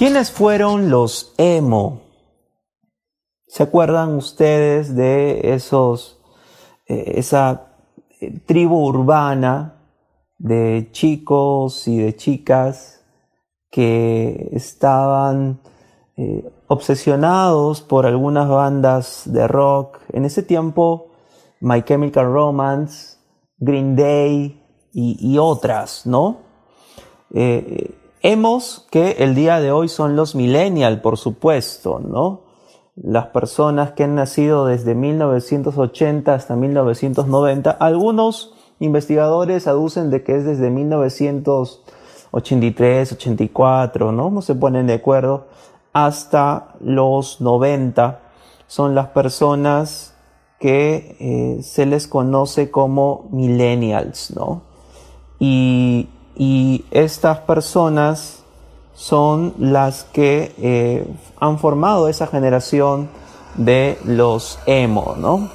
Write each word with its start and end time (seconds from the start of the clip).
¿Quiénes 0.00 0.32
fueron 0.32 0.88
los 0.88 1.34
emo? 1.36 2.00
¿Se 3.46 3.62
acuerdan 3.62 4.14
ustedes 4.14 4.96
de 4.96 5.52
esos, 5.52 6.18
eh, 6.86 7.12
esa 7.16 7.74
eh, 8.18 8.40
tribu 8.46 8.82
urbana 8.82 9.74
de 10.38 10.88
chicos 10.92 11.86
y 11.86 11.98
de 11.98 12.16
chicas 12.16 13.04
que 13.70 14.48
estaban 14.52 15.60
eh, 16.16 16.50
obsesionados 16.68 17.82
por 17.82 18.06
algunas 18.06 18.48
bandas 18.48 19.24
de 19.26 19.46
rock? 19.46 19.98
En 20.14 20.24
ese 20.24 20.42
tiempo, 20.42 21.08
My 21.60 21.82
Chemical 21.82 22.24
Romance, 22.24 23.18
Green 23.58 23.94
Day 23.96 24.64
y, 24.94 25.36
otras, 25.36 26.06
¿no? 26.06 26.38
Hemos 28.22 28.86
que 28.90 29.12
el 29.20 29.34
día 29.34 29.60
de 29.60 29.72
hoy 29.72 29.88
son 29.88 30.14
los 30.14 30.34
millennials, 30.34 31.00
por 31.00 31.16
supuesto, 31.16 32.00
¿no? 32.00 32.42
Las 32.94 33.28
personas 33.28 33.92
que 33.92 34.04
han 34.04 34.14
nacido 34.14 34.66
desde 34.66 34.94
1980 34.94 36.34
hasta 36.34 36.54
1990. 36.54 37.70
Algunos 37.70 38.52
investigadores 38.78 39.66
aducen 39.66 40.10
de 40.10 40.22
que 40.22 40.36
es 40.36 40.44
desde 40.44 40.68
1983, 40.68 43.12
84, 43.12 44.12
¿no? 44.12 44.28
No 44.28 44.42
se 44.42 44.54
ponen 44.54 44.86
de 44.86 44.92
acuerdo. 44.94 45.46
Hasta 45.94 46.74
los 46.80 47.40
90 47.40 48.20
son 48.66 48.94
las 48.94 49.06
personas 49.08 50.14
que 50.58 51.16
eh, 51.20 51.62
se 51.62 51.86
les 51.86 52.06
conoce 52.06 52.70
como 52.70 53.30
millennials, 53.32 54.30
¿no? 54.36 54.60
Y 55.38 56.10
y 56.42 56.86
estas 56.90 57.40
personas 57.40 58.46
son 58.94 59.52
las 59.58 60.04
que 60.04 60.54
eh, 60.56 61.06
han 61.38 61.58
formado 61.58 62.08
esa 62.08 62.26
generación 62.26 63.10
de 63.56 63.98
los 64.06 64.58
emo, 64.64 65.16
¿no? 65.18 65.50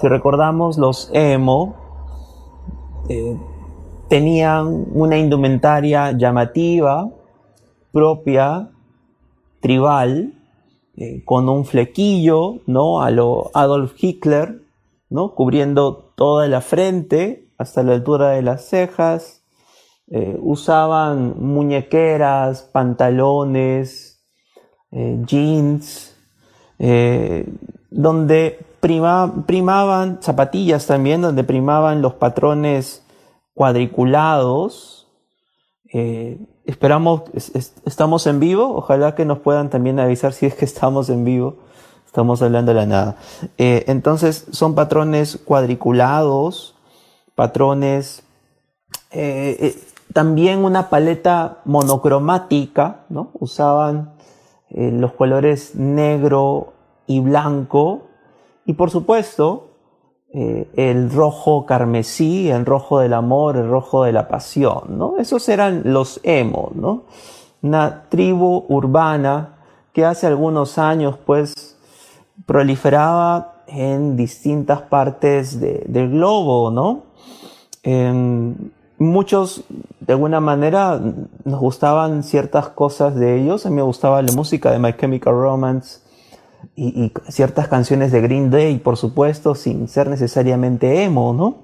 Si 0.00 0.06
recordamos, 0.06 0.78
los 0.78 1.10
emo 1.12 1.74
eh, 3.08 3.36
tenían 4.08 4.86
una 4.92 5.18
indumentaria 5.18 6.12
llamativa, 6.12 7.10
propia, 7.90 8.70
tribal, 9.58 10.32
eh, 10.96 11.24
con 11.24 11.48
un 11.48 11.64
flequillo, 11.64 12.60
¿no? 12.68 13.02
A 13.02 13.10
lo 13.10 13.50
Adolf 13.52 13.94
Hitler, 13.98 14.62
¿no? 15.10 15.34
Cubriendo 15.34 16.12
toda 16.14 16.46
la 16.46 16.60
frente 16.60 17.48
hasta 17.58 17.82
la 17.82 17.94
altura 17.94 18.28
de 18.28 18.42
las 18.42 18.64
cejas, 18.68 19.42
eh, 20.08 20.38
usaban 20.40 21.34
muñequeras, 21.40 22.62
pantalones, 22.62 24.22
eh, 24.92 25.18
jeans, 25.26 26.16
eh, 26.78 27.44
donde 27.90 28.64
primaban 28.80 30.22
zapatillas 30.22 30.86
también, 30.86 31.22
donde 31.22 31.42
primaban 31.42 32.02
los 32.02 32.14
patrones 32.14 33.04
cuadriculados. 33.52 35.08
esperamos, 36.64 37.22
estamos 37.84 38.26
en 38.26 38.38
vivo, 38.38 38.76
ojalá 38.76 39.14
que 39.14 39.24
nos 39.24 39.38
puedan 39.38 39.70
también 39.70 39.98
avisar 39.98 40.32
si 40.32 40.46
es 40.46 40.54
que 40.54 40.66
estamos 40.66 41.08
en 41.08 41.24
vivo. 41.24 41.56
Estamos 42.06 42.42
hablando 42.42 42.72
de 42.72 42.76
la 42.76 42.86
nada. 42.86 43.16
entonces 43.56 44.46
son 44.52 44.74
patrones 44.74 45.36
cuadriculados, 45.36 46.76
patrones 47.34 48.22
también 50.16 50.64
una 50.64 50.88
paleta 50.88 51.58
monocromática, 51.66 53.04
¿no? 53.10 53.32
Usaban 53.38 54.14
eh, 54.70 54.90
los 54.90 55.12
colores 55.12 55.74
negro 55.74 56.72
y 57.06 57.20
blanco. 57.20 58.04
Y 58.64 58.72
por 58.72 58.88
supuesto, 58.90 59.72
eh, 60.32 60.70
el 60.74 61.10
rojo 61.10 61.66
carmesí, 61.66 62.48
el 62.48 62.64
rojo 62.64 63.00
del 63.00 63.12
amor, 63.12 63.58
el 63.58 63.68
rojo 63.68 64.04
de 64.04 64.12
la 64.12 64.26
pasión, 64.26 64.96
¿no? 64.96 65.18
Esos 65.18 65.46
eran 65.50 65.82
los 65.84 66.18
emo, 66.22 66.70
¿no? 66.74 67.02
Una 67.60 68.04
tribu 68.08 68.64
urbana 68.70 69.58
que 69.92 70.06
hace 70.06 70.26
algunos 70.26 70.78
años, 70.78 71.18
pues, 71.26 71.76
proliferaba 72.46 73.64
en 73.66 74.16
distintas 74.16 74.80
partes 74.80 75.60
del 75.60 76.10
globo, 76.10 76.70
¿no? 76.70 77.02
Muchos, 78.98 79.64
de 80.00 80.12
alguna 80.12 80.40
manera, 80.40 81.00
nos 81.44 81.60
gustaban 81.60 82.22
ciertas 82.22 82.68
cosas 82.68 83.14
de 83.14 83.40
ellos. 83.40 83.66
A 83.66 83.70
mí 83.70 83.76
me 83.76 83.82
gustaba 83.82 84.22
la 84.22 84.32
música 84.32 84.70
de 84.70 84.78
My 84.78 84.94
Chemical 84.96 85.34
Romance 85.34 86.00
y, 86.74 87.12
ciertas 87.28 87.68
canciones 87.68 88.12
de 88.12 88.20
Green 88.20 88.50
Day, 88.50 88.78
por 88.78 88.96
supuesto, 88.96 89.54
sin 89.54 89.88
ser 89.88 90.08
necesariamente 90.08 91.04
emo, 91.04 91.32
¿no? 91.32 91.56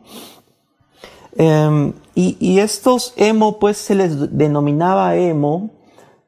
Em, 1.36 1.94
y, 2.14 2.58
estos 2.58 3.14
emo, 3.16 3.58
pues 3.58 3.78
se 3.78 3.94
les 3.94 4.36
denominaba 4.36 5.16
emo 5.16 5.70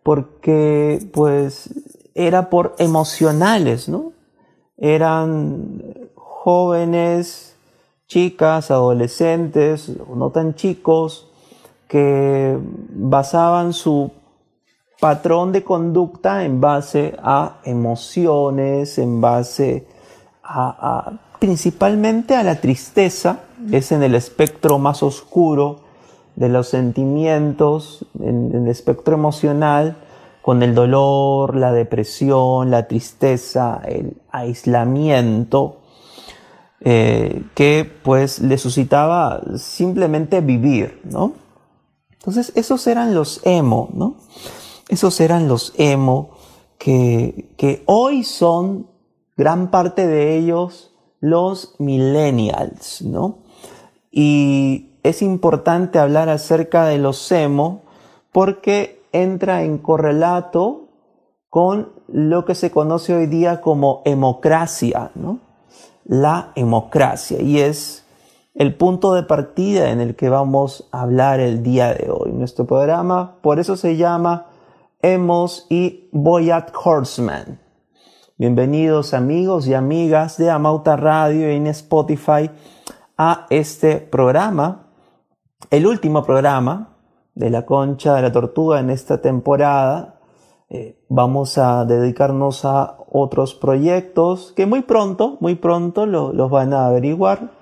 porque, 0.02 1.06
pues, 1.12 1.70
era 2.14 2.48
por 2.48 2.74
emocionales, 2.78 3.88
¿no? 3.88 4.12
Eran 4.78 5.82
jóvenes 6.14 7.53
chicas, 8.06 8.70
adolescentes, 8.70 9.90
no 10.14 10.30
tan 10.30 10.54
chicos, 10.54 11.30
que 11.88 12.58
basaban 12.90 13.72
su 13.72 14.10
patrón 15.00 15.52
de 15.52 15.62
conducta 15.62 16.44
en 16.44 16.60
base 16.60 17.14
a 17.22 17.60
emociones, 17.64 18.98
en 18.98 19.20
base 19.20 19.86
a, 20.42 21.12
principalmente 21.38 22.34
a 22.34 22.42
la 22.42 22.60
tristeza, 22.60 23.40
es 23.70 23.92
en 23.92 24.02
el 24.02 24.14
espectro 24.14 24.78
más 24.78 25.02
oscuro 25.02 25.80
de 26.36 26.48
los 26.48 26.68
sentimientos, 26.68 28.06
en 28.18 28.50
el 28.54 28.68
espectro 28.68 29.14
emocional, 29.14 29.96
con 30.42 30.62
el 30.62 30.74
dolor, 30.74 31.56
la 31.56 31.72
depresión, 31.72 32.70
la 32.70 32.86
tristeza, 32.86 33.80
el 33.86 34.16
aislamiento, 34.30 35.80
eh, 36.86 37.44
que 37.54 37.90
pues 38.02 38.40
le 38.40 38.58
suscitaba 38.58 39.40
simplemente 39.56 40.42
vivir, 40.42 41.00
¿no? 41.04 41.32
Entonces 42.12 42.52
esos 42.56 42.86
eran 42.86 43.14
los 43.14 43.40
emo, 43.44 43.88
¿no? 43.94 44.16
Esos 44.88 45.18
eran 45.20 45.48
los 45.48 45.72
emo 45.78 46.30
que, 46.76 47.54
que 47.56 47.82
hoy 47.86 48.22
son 48.22 48.86
gran 49.34 49.70
parte 49.70 50.06
de 50.06 50.36
ellos 50.36 50.94
los 51.20 51.74
millennials, 51.78 53.00
¿no? 53.00 53.38
Y 54.10 54.98
es 55.02 55.22
importante 55.22 55.98
hablar 55.98 56.28
acerca 56.28 56.84
de 56.84 56.98
los 56.98 57.32
emo 57.32 57.82
porque 58.30 59.02
entra 59.10 59.62
en 59.62 59.78
correlato 59.78 60.88
con 61.48 61.92
lo 62.08 62.44
que 62.44 62.54
se 62.54 62.70
conoce 62.70 63.14
hoy 63.14 63.26
día 63.26 63.62
como 63.62 64.02
emocracia, 64.04 65.12
¿no? 65.14 65.53
La 66.04 66.52
democracia 66.54 67.40
y 67.40 67.60
es 67.60 68.04
el 68.54 68.74
punto 68.74 69.14
de 69.14 69.24
partida 69.24 69.90
en 69.90 70.00
el 70.00 70.14
que 70.14 70.28
vamos 70.28 70.88
a 70.92 71.02
hablar 71.02 71.40
el 71.40 71.62
día 71.62 71.92
de 71.94 72.10
hoy. 72.10 72.32
Nuestro 72.32 72.66
programa, 72.66 73.36
por 73.40 73.58
eso 73.58 73.76
se 73.76 73.96
llama 73.96 74.46
Hemos 75.02 75.66
y 75.70 76.08
Boyat 76.12 76.72
Horseman. 76.74 77.58
Bienvenidos 78.36 79.14
amigos 79.14 79.66
y 79.66 79.74
amigas 79.74 80.36
de 80.36 80.50
Amauta 80.50 80.96
Radio 80.96 81.50
y 81.52 81.56
en 81.56 81.66
Spotify 81.68 82.50
a 83.16 83.46
este 83.50 83.96
programa, 83.96 84.86
el 85.70 85.86
último 85.86 86.24
programa 86.24 86.96
de 87.34 87.50
la 87.50 87.64
concha 87.64 88.14
de 88.14 88.22
la 88.22 88.32
tortuga 88.32 88.80
en 88.80 88.90
esta 88.90 89.20
temporada 89.20 90.13
eh, 90.70 90.98
vamos 91.08 91.58
a 91.58 91.84
dedicarnos 91.84 92.64
a 92.64 92.96
otros 93.10 93.54
proyectos 93.54 94.52
que 94.56 94.66
muy 94.66 94.82
pronto, 94.82 95.36
muy 95.40 95.54
pronto 95.54 96.06
los 96.06 96.50
van 96.50 96.72
a 96.72 96.86
averiguar. 96.86 97.52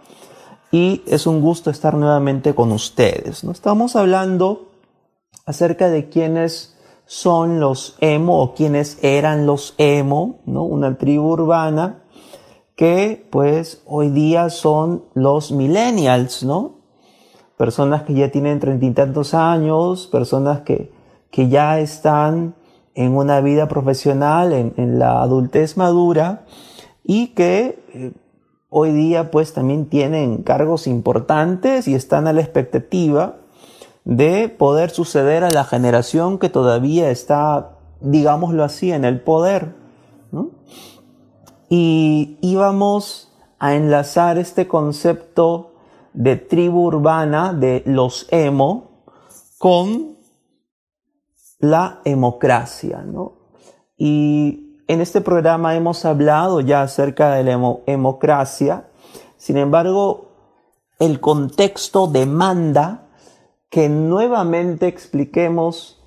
Y 0.71 1.03
es 1.07 1.27
un 1.27 1.43
gusto 1.43 1.71
estar 1.71 1.95
nuevamente 1.95 2.55
con 2.55 2.73
ustedes. 2.73 3.45
¿no? 3.45 3.53
Estamos 3.53 3.95
hablando 3.95 4.71
acerca 5.45 5.91
de 5.91 6.09
quiénes 6.09 6.73
son 7.05 7.61
los 7.61 7.97
emo 8.01 8.41
o 8.41 8.55
quiénes 8.55 8.99
eran 9.03 9.45
los 9.45 9.75
emo, 9.77 10.41
¿no? 10.47 10.63
Una 10.63 10.97
tribu 10.97 11.33
urbana 11.33 12.05
que 12.75 13.29
pues 13.31 13.83
hoy 13.87 14.09
día 14.09 14.49
son 14.49 15.05
los 15.13 15.53
millennials, 15.53 16.43
¿no? 16.43 16.79
Personas 17.59 18.05
que 18.05 18.15
ya 18.15 18.31
tienen 18.31 18.61
treinta 18.61 18.87
y 18.87 18.91
tantos 18.93 19.35
años, 19.35 20.07
personas 20.07 20.63
que, 20.63 20.91
que 21.31 21.49
ya 21.51 21.81
están 21.81 22.55
en 22.95 23.17
una 23.17 23.41
vida 23.41 23.69
profesional, 23.69 24.53
en, 24.53 24.99
la 24.99 25.23
adultez 25.23 25.77
madura 25.77 26.45
y 27.05 27.29
que 27.29 27.83
eh, 27.95 28.13
hoy 28.69 28.93
día 28.93 29.31
pues 29.31 29.53
también 29.53 29.87
tienen 29.87 30.43
cargos 30.43 30.87
importantes 30.87 31.89
y 31.89 31.95
están 31.95 32.27
a 32.27 32.33
la 32.33 32.41
expectativa 32.41 33.37
de 34.05 34.49
poder 34.49 34.91
suceder 34.91 35.45
a 35.45 35.51
la 35.51 35.65
generación 35.65 36.39
que 36.39 36.49
todavía 36.49 37.11
está, 37.11 37.79
digámoslo 38.01 38.65
así, 38.65 38.93
en 38.93 39.05
el 39.05 39.21
poder. 39.21 39.75
Y 41.69 42.39
íbamos 42.41 43.33
a 43.59 43.75
enlazar 43.75 44.39
este 44.39 44.67
concepto 44.67 45.73
de 46.15 46.37
tribu 46.37 46.87
urbana 46.87 47.53
de 47.53 47.83
los 47.87 48.27
emo 48.31 48.91
con 49.59 50.17
la 51.63 52.01
democracia. 52.05 53.03
Y 53.97 54.83
en 54.89 55.01
este 55.01 55.23
programa 55.23 55.77
hemos 55.77 56.05
hablado 56.05 56.61
ya 56.61 56.83
acerca 56.83 57.35
de 57.35 57.45
la 57.45 57.79
democracia, 57.87 58.89
sin 59.37 59.57
embargo, 59.57 60.33
el 60.99 61.21
contexto 61.21 62.09
demanda 62.09 63.09
que 63.71 63.89
nuevamente 63.89 64.89
expliquemos 64.89 66.03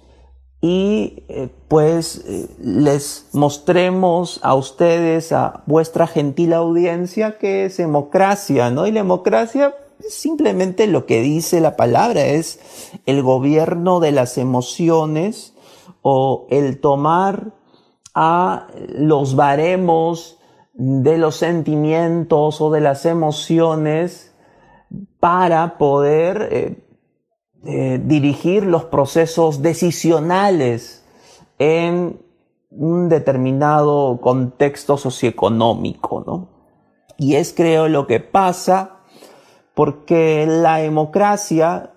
y 0.61 1.23
eh, 1.29 1.49
pues 1.67 2.23
eh, 2.27 2.49
les 2.59 3.29
mostremos 3.33 4.39
a 4.43 4.55
ustedes, 4.55 5.31
a 5.31 5.63
vuestra 5.65 6.05
gentil 6.05 6.53
audiencia, 6.53 7.37
que 7.37 7.65
es 7.65 7.77
democracia, 7.77 8.71
¿no? 8.71 8.87
Y 8.87 8.91
la 8.91 9.01
democracia 9.01 9.75
simplemente 9.99 10.87
lo 10.87 11.05
que 11.05 11.21
dice 11.21 11.61
la 11.61 11.75
palabra 11.75 12.25
es 12.25 12.59
el 13.05 13.21
gobierno 13.21 13.99
de 13.99 14.11
las 14.11 14.37
emociones 14.37 15.53
o 16.01 16.47
el 16.49 16.79
tomar 16.79 17.53
a 18.13 18.67
los 18.93 19.35
baremos 19.35 20.39
de 20.73 21.17
los 21.17 21.35
sentimientos 21.35 22.61
o 22.61 22.71
de 22.71 22.81
las 22.81 23.05
emociones 23.05 24.33
para 25.19 25.77
poder 25.77 26.49
eh, 26.51 26.85
eh, 27.65 28.01
dirigir 28.03 28.65
los 28.65 28.85
procesos 28.85 29.61
decisionales 29.61 31.03
en 31.57 32.19
un 32.69 33.09
determinado 33.09 34.19
contexto 34.21 34.97
socioeconómico, 34.97 36.23
¿no? 36.25 36.49
Y 37.17 37.35
es 37.35 37.53
creo 37.53 37.87
lo 37.87 38.07
que 38.07 38.19
pasa 38.19 38.94
porque 39.75 40.45
la 40.47 40.77
democracia, 40.77 41.91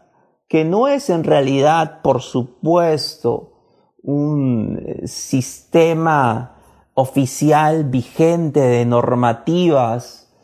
que 0.49 0.65
no 0.65 0.89
es 0.89 1.09
en 1.09 1.25
realidad, 1.25 2.03
por 2.03 2.21
supuesto, 2.21 3.53
un 4.03 4.83
eh, 4.85 5.07
sistema 5.07 6.57
oficial 6.95 7.85
vigente 7.85 8.61
de 8.61 8.85
normativas 8.85 10.35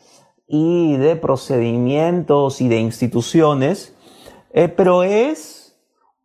y 0.47 0.97
de 0.97 1.17
procedimientos 1.17 2.61
y 2.61 2.69
de 2.69 2.79
instituciones, 2.79 3.97
eh, 4.53 4.69
pero 4.69 5.03
es 5.03 5.77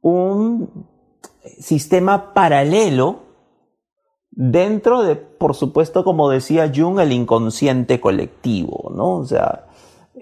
un 0.02 0.88
sistema 1.60 2.34
paralelo 2.34 3.22
dentro 4.30 5.02
de, 5.02 5.16
por 5.16 5.56
supuesto, 5.56 6.04
como 6.04 6.30
decía 6.30 6.72
Jung, 6.74 7.00
el 7.00 7.12
inconsciente 7.12 8.00
colectivo, 8.00 8.92
¿no? 8.94 9.16
O 9.18 9.26
sea, 9.26 9.66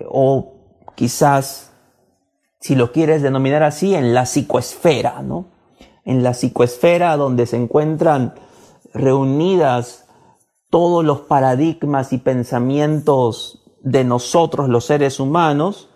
o 0.09 0.56
quizás, 0.97 1.73
si 2.59 2.73
lo 2.73 2.91
quieres 2.91 3.21
denominar 3.21 3.61
así, 3.61 3.93
en 3.93 4.15
la 4.15 4.25
psicoesfera, 4.25 5.21
¿no? 5.21 5.45
En 6.05 6.23
la 6.23 6.33
psicoesfera 6.33 7.15
donde 7.17 7.45
se 7.45 7.55
encuentran 7.55 8.33
reunidas 8.95 10.07
todos 10.71 11.05
los 11.05 11.21
paradigmas 11.21 12.13
y 12.13 12.17
pensamientos 12.17 13.63
de 13.81 14.03
nosotros 14.05 14.69
los 14.69 14.85
seres 14.85 15.19
humanos, 15.19 15.87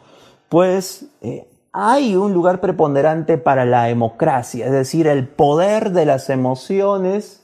pues 0.49 1.07
eh, 1.21 1.49
hay 1.73 2.15
un 2.15 2.35
lugar 2.35 2.61
preponderante 2.61 3.39
para 3.39 3.65
la 3.65 3.85
democracia, 3.85 4.67
es 4.67 4.71
decir, 4.71 5.07
el 5.07 5.27
poder 5.27 5.93
de 5.93 6.05
las 6.05 6.29
emociones, 6.29 7.43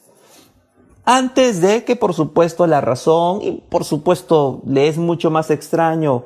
antes 1.06 1.60
de 1.60 1.86
que 1.86 1.95
por 1.95 2.13
supuesto 2.13 2.68
la 2.68 2.81
razón, 2.81 3.42
y 3.42 3.63
por 3.68 3.83
supuesto 3.83 4.62
le 4.68 4.89
es 4.89 5.00
mucho 5.00 5.31
más 5.31 5.50
extraño 5.50 6.25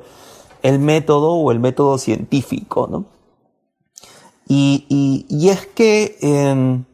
el 0.62 0.78
método 0.78 1.32
o 1.32 1.50
el 1.52 1.60
método 1.60 1.98
científico, 1.98 2.88
¿no? 2.90 3.04
Y, 4.48 5.26
es 5.48 5.66
que 5.66 6.18
em, 6.20 6.84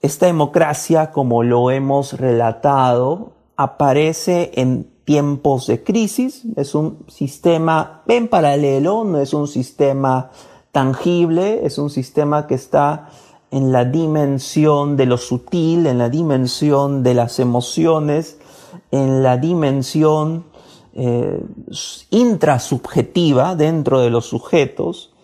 esta 0.00 0.26
democracia, 0.26 1.10
como 1.10 1.42
lo 1.42 1.70
hemos 1.70 2.12
relatado, 2.12 3.32
aparece 3.56 4.52
en 4.54 4.88
tiempos 5.04 5.66
de 5.66 5.82
crisis, 5.82 6.42
es 6.56 6.74
un 6.74 7.04
sistema 7.08 8.02
en 8.06 8.28
paralelo, 8.28 9.04
no 9.04 9.20
es 9.20 9.34
un 9.34 9.48
sistema 9.48 10.30
tangible, 10.72 11.66
es 11.66 11.78
un 11.78 11.90
sistema 11.90 12.46
que 12.46 12.54
está 12.54 13.08
en 13.50 13.72
la 13.72 13.84
dimensión 13.84 14.96
de 14.96 15.06
lo 15.06 15.16
sutil, 15.16 15.86
en 15.86 15.98
la 15.98 16.08
dimensión 16.08 17.02
de 17.02 17.14
las 17.14 17.38
emociones, 17.38 18.38
en 18.90 19.22
la 19.22 19.36
dimensión 19.36 20.44
eh, 20.94 21.42
intrasubjetiva 22.10 23.56
dentro 23.56 24.00
de 24.00 24.10
los 24.10 24.26
sujetos, 24.26 25.14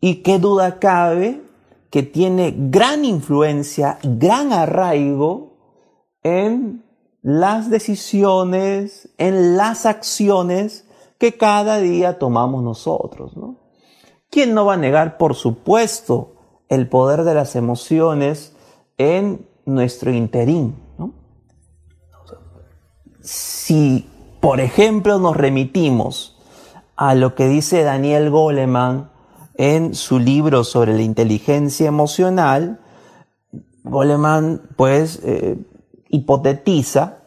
y 0.00 0.16
qué 0.22 0.38
duda 0.38 0.78
cabe 0.78 1.42
que 1.90 2.02
tiene 2.02 2.54
gran 2.56 3.04
influencia 3.04 3.98
gran 4.02 4.52
arraigo 4.52 5.56
en 6.22 6.84
las 7.22 7.70
decisiones, 7.70 9.10
en 9.18 9.56
las 9.56 9.86
acciones 9.86 10.86
que 11.18 11.36
cada 11.36 11.78
día 11.78 12.18
tomamos 12.18 12.62
nosotros. 12.62 13.36
¿no? 13.36 13.56
¿Quién 14.30 14.54
no 14.54 14.66
va 14.66 14.74
a 14.74 14.78
negar, 14.78 15.18
por 15.18 15.34
supuesto, 15.34 16.34
el 16.68 16.88
poder 16.88 17.24
de 17.24 17.34
las 17.34 17.56
emociones 17.56 18.54
en 18.98 19.46
nuestro 19.64 20.12
interín? 20.12 20.76
¿no? 20.96 21.12
Si, 23.20 24.08
por 24.40 24.60
ejemplo, 24.60 25.18
nos 25.18 25.36
remitimos 25.36 26.36
a 26.96 27.14
lo 27.14 27.34
que 27.34 27.48
dice 27.48 27.82
Daniel 27.82 28.30
Goleman 28.30 29.10
en 29.54 29.94
su 29.94 30.18
libro 30.18 30.64
sobre 30.64 30.94
la 30.94 31.02
inteligencia 31.02 31.88
emocional, 31.88 32.80
Goleman 33.84 34.62
pues 34.76 35.20
eh, 35.24 35.58
hipotetiza 36.08 37.18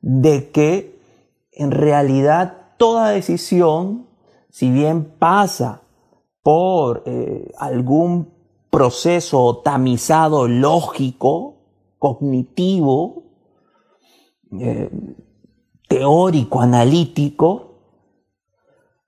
de 0.00 0.50
que 0.50 1.00
en 1.52 1.70
realidad 1.70 2.74
toda 2.76 3.10
decisión, 3.10 4.06
si 4.50 4.70
bien 4.70 5.04
pasa 5.04 5.82
por 6.42 7.02
eh, 7.06 7.50
algún 7.58 8.32
proceso 8.70 9.58
tamizado 9.64 10.46
lógico, 10.48 11.54
cognitivo, 11.98 13.22
eh, 14.60 14.90
teórico, 15.94 16.60
analítico, 16.60 17.74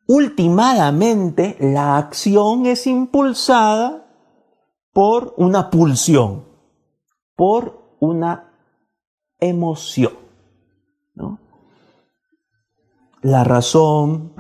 Últimamente, 0.09 1.57
la 1.59 1.97
acción 1.99 2.66
es 2.66 2.87
impulsada 2.87 4.07
por 4.93 5.35
una 5.37 5.69
pulsión, 5.69 6.45
por 7.35 7.97
una 7.99 8.52
emoción. 9.40 10.12
La 13.21 13.43
razón 13.43 14.33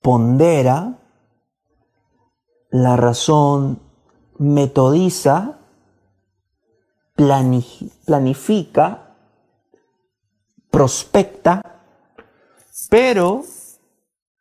pondera, 0.00 0.98
la 2.70 2.96
razón 2.96 3.80
metodiza, 4.38 5.58
planifica, 7.14 9.03
prospecta, 10.74 11.62
pero 12.90 13.44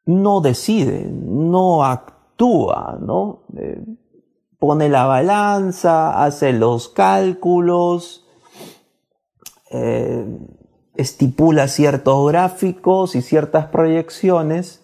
no 0.08 0.42
decide, 0.42 1.06
no 1.06 1.86
actúa, 1.86 2.98
¿no? 3.00 3.44
Eh, 3.56 3.86
pone 4.58 4.90
la 4.90 5.06
balanza, 5.06 6.24
hace 6.24 6.52
los 6.52 6.90
cálculos, 6.90 8.26
eh, 9.70 10.26
estipula 10.96 11.68
ciertos 11.68 12.28
gráficos 12.28 13.16
y 13.16 13.22
ciertas 13.22 13.68
proyecciones, 13.68 14.82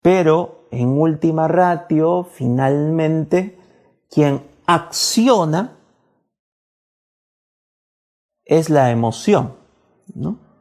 pero 0.00 0.68
en 0.70 0.90
última 0.90 1.48
ratio, 1.48 2.22
finalmente, 2.22 3.58
quien 4.08 4.44
acciona 4.66 5.76
es 8.44 8.70
la 8.70 8.92
emoción. 8.92 9.60
¿no? 10.14 10.51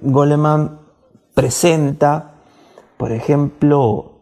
Goleman 0.00 0.80
presenta 1.34 2.32
por 3.02 3.10
ejemplo, 3.10 4.12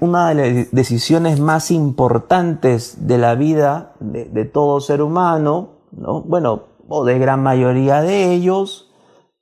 una 0.00 0.28
de 0.28 0.34
las 0.34 0.70
decisiones 0.72 1.38
más 1.38 1.70
importantes 1.70 3.06
de 3.06 3.16
la 3.16 3.36
vida 3.36 3.94
de, 4.00 4.44
todo 4.44 4.80
ser 4.80 5.02
humano, 5.02 5.82
bueno, 5.92 6.64
o 6.88 7.04
de 7.04 7.16
gran 7.20 7.40
mayoría 7.44 8.02
de 8.02 8.32
ellos, 8.32 8.90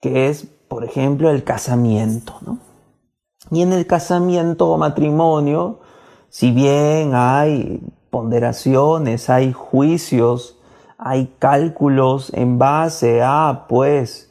que 0.03 0.29
es, 0.29 0.45
por 0.69 0.85
ejemplo, 0.85 1.31
el 1.31 1.43
casamiento. 1.43 2.35
Y 3.51 3.63
en 3.63 3.73
el 3.73 3.87
casamiento 3.87 4.69
o 4.69 4.77
matrimonio 4.77 5.81
si 6.29 6.51
bien 6.51 7.13
hay 7.15 7.81
ponderaciones, 8.11 9.31
hay 9.31 9.55
juicios, 9.55 10.59
hay 10.99 11.35
cálculos 11.39 12.31
en 12.35 12.59
base 12.59 13.23
a, 13.23 13.65
pues, 13.71 14.25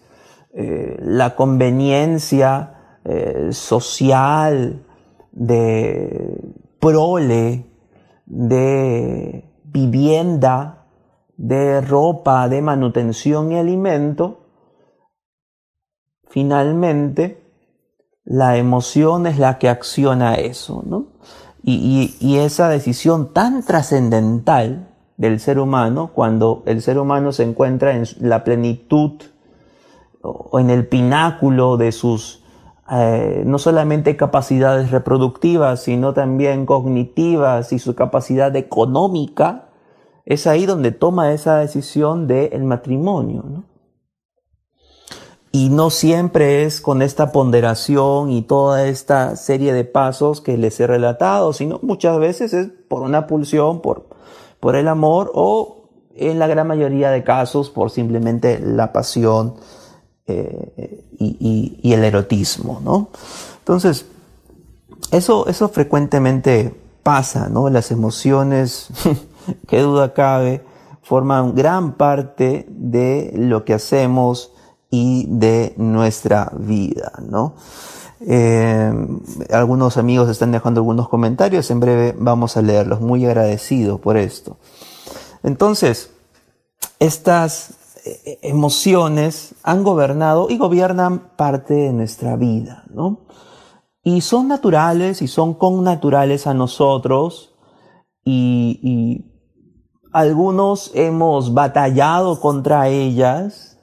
eh, 0.58 0.98
la 1.02 1.36
conveniencia 1.36 3.00
eh, 3.04 3.50
social 3.52 4.86
de 5.34 6.42
prole, 6.80 7.66
de 8.26 9.52
vivienda, 9.66 10.86
de 11.36 11.82
ropa, 11.82 12.48
de 12.48 12.62
manutención 12.62 13.52
y 13.52 13.58
alimento, 13.58 14.46
finalmente 16.30 17.44
la 18.24 18.56
emoción 18.56 19.28
es 19.28 19.38
la 19.38 19.58
que 19.60 19.68
acciona 19.68 20.36
eso, 20.36 20.84
¿no? 20.86 21.08
Y, 21.64 22.38
esa 22.38 22.70
decisión 22.70 23.34
tan 23.34 23.62
trascendental 23.62 24.88
del 25.18 25.42
ser 25.42 25.60
humano, 25.60 26.12
cuando 26.14 26.64
el 26.66 26.82
ser 26.82 26.98
humano 26.98 27.34
se 27.34 27.44
encuentra 27.44 27.94
en 27.96 28.06
la 28.22 28.46
plenitud 28.46 29.22
o 30.30 30.60
en 30.60 30.70
el 30.70 30.88
pináculo 30.88 31.78
de 31.78 31.92
sus 31.92 32.44
eh, 32.92 33.42
no 33.48 33.58
solamente 33.58 34.16
capacidades 34.16 34.92
reproductivas, 34.92 35.82
sino 35.82 36.14
también 36.14 36.68
cognitivas 36.68 37.74
y 37.74 37.80
su 37.80 37.96
capacidad 37.96 38.56
económica, 38.56 39.70
es 40.26 40.46
ahí 40.46 40.68
donde 40.68 40.92
toma 40.92 41.32
esa 41.32 41.58
decisión 41.58 42.28
del 42.28 42.64
matrimonio. 42.64 43.44
¿no? 43.48 43.64
Y 45.52 45.70
no 45.70 45.90
siempre 45.90 46.64
es 46.64 46.80
con 46.80 47.02
esta 47.02 47.32
ponderación 47.32 48.30
y 48.30 48.44
toda 48.44 48.86
esta 48.86 49.36
serie 49.36 49.74
de 49.74 49.84
pasos 49.84 50.42
que 50.42 50.56
les 50.58 50.80
he 50.80 50.86
relatado, 50.86 51.54
sino 51.54 51.80
muchas 51.82 52.20
veces 52.20 52.54
es 52.54 52.68
por 52.88 53.02
una 53.02 53.26
pulsión, 53.26 53.82
por, 53.82 54.10
por 54.60 54.76
el 54.76 54.88
amor 54.88 55.32
o 55.34 55.90
en 56.16 56.38
la 56.38 56.46
gran 56.46 56.68
mayoría 56.68 57.10
de 57.10 57.24
casos 57.24 57.72
por 57.72 57.90
simplemente 57.90 58.60
la 58.60 58.94
pasión 58.94 59.56
eh, 60.28 61.06
y, 61.20 61.94
el 61.94 62.04
erotismo, 62.04 62.82
¿no? 62.84 63.10
Entonces, 63.60 64.06
eso, 65.12 65.48
eso 65.48 65.70
frecuentemente 65.70 66.74
pasa, 67.04 67.50
¿no? 67.50 67.70
Las 67.70 67.92
emociones, 67.92 68.90
qué 69.68 69.82
duda 69.82 70.14
cabe, 70.14 70.64
forman 71.02 71.56
gran 71.56 71.94
parte 71.94 72.66
de 72.70 73.32
lo 73.36 73.64
que 73.66 73.74
hacemos, 73.74 74.52
y 74.96 75.26
de 75.28 75.74
nuestra 75.78 76.52
vida, 76.58 77.12
¿no? 77.22 77.56
Eh, 78.22 78.94
algunos 79.52 79.98
amigos 79.98 80.30
están 80.30 80.52
dejando 80.52 80.80
algunos 80.80 81.10
comentarios, 81.10 81.70
en 81.70 81.82
breve 81.82 82.16
vamos 82.18 82.56
a 82.56 82.62
leerlos, 82.62 83.02
muy 83.02 83.26
agradecido 83.26 84.00
por 84.00 84.16
esto. 84.16 84.58
Entonces, 85.44 86.12
estas 87.00 87.74
emociones 88.42 89.56
han 89.64 89.84
gobernado 89.84 90.48
y 90.50 90.58
gobiernan 90.58 91.32
parte 91.36 91.74
de 91.74 91.94
nuestra 91.94 92.36
vida, 92.36 92.84
¿no? 92.90 93.26
Y 94.04 94.22
son 94.22 94.48
naturales 94.48 95.22
y 95.22 95.28
son 95.28 95.56
connaturales 95.56 96.46
a 96.46 96.54
nosotros 96.54 97.56
y, 98.24 98.80
y 98.84 99.36
algunos 100.14 100.92
hemos 100.94 101.54
batallado 101.54 102.40
contra 102.40 102.90
ellas, 102.90 103.80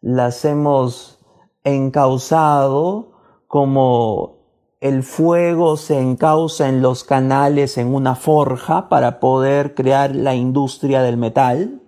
las 0.00 0.44
hemos 0.44 1.18
encauzado 1.64 3.12
como 3.48 4.44
el 4.80 5.02
fuego 5.02 5.76
se 5.76 5.98
encausa 5.98 6.68
en 6.68 6.82
los 6.82 7.04
canales 7.04 7.78
en 7.78 7.94
una 7.94 8.14
forja 8.14 8.88
para 8.88 9.18
poder 9.18 9.74
crear 9.74 10.14
la 10.14 10.34
industria 10.34 11.02
del 11.02 11.16
metal 11.16 11.83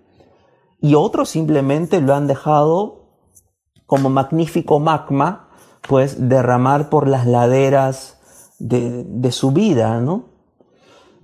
y 0.81 0.95
otros 0.95 1.29
simplemente 1.29 2.01
lo 2.01 2.15
han 2.15 2.27
dejado 2.27 3.07
como 3.87 4.11
magnífico 4.11 4.81
magma 4.81 5.47
pues 5.87 6.29
derramar 6.29 6.91
por 6.91 7.09
las 7.09 7.27
laderas 7.27 8.19
de, 8.59 9.31
su 9.31 9.53
vida, 9.53 10.01
¿no? 10.01 10.25